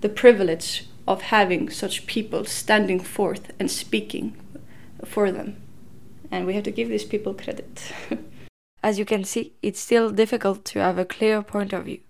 the 0.00 0.08
privilege 0.08 0.86
of 1.08 1.22
having 1.22 1.70
such 1.70 2.06
people 2.06 2.44
standing 2.44 3.00
forth 3.00 3.50
and 3.58 3.70
speaking 3.70 4.36
for 5.04 5.32
them. 5.32 5.56
And 6.30 6.46
we 6.46 6.54
have 6.54 6.64
to 6.64 6.70
give 6.70 6.88
these 6.88 7.04
people 7.04 7.34
credit. 7.34 7.92
As 8.82 8.98
you 8.98 9.04
can 9.04 9.24
see, 9.24 9.54
it's 9.62 9.80
still 9.80 10.10
difficult 10.10 10.64
to 10.66 10.78
have 10.78 10.98
a 10.98 11.04
clear 11.04 11.42
point 11.42 11.72
of 11.72 11.84
view. 11.84 12.00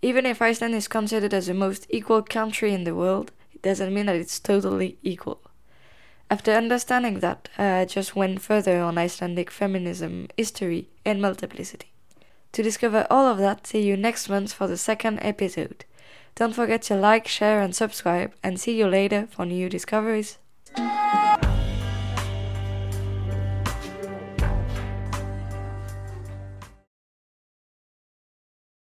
Even 0.00 0.26
if 0.26 0.40
Iceland 0.42 0.74
is 0.74 0.88
considered 0.88 1.32
as 1.32 1.46
the 1.46 1.54
most 1.54 1.86
equal 1.88 2.22
country 2.22 2.72
in 2.72 2.84
the 2.84 2.94
world, 2.94 3.30
it 3.52 3.62
doesn't 3.62 3.94
mean 3.94 4.06
that 4.06 4.16
it's 4.16 4.40
totally 4.40 4.98
equal. 5.02 5.40
After 6.28 6.52
understanding 6.52 7.20
that, 7.20 7.50
I 7.58 7.84
just 7.84 8.16
went 8.16 8.40
further 8.40 8.80
on 8.80 8.96
Icelandic 8.96 9.50
feminism, 9.50 10.28
history, 10.36 10.88
and 11.04 11.20
multiplicity. 11.20 11.92
To 12.52 12.62
discover 12.62 13.06
all 13.10 13.26
of 13.26 13.38
that, 13.38 13.66
see 13.66 13.82
you 13.82 13.96
next 13.96 14.28
month 14.28 14.52
for 14.52 14.66
the 14.66 14.78
second 14.78 15.18
episode. 15.20 15.84
Don't 16.34 16.54
forget 16.54 16.82
to 16.82 16.96
like, 16.96 17.28
share, 17.28 17.60
and 17.60 17.74
subscribe, 17.74 18.32
and 18.42 18.58
see 18.58 18.76
you 18.76 18.86
later 18.86 19.28
for 19.30 19.44
new 19.44 19.68
discoveries. 19.68 20.38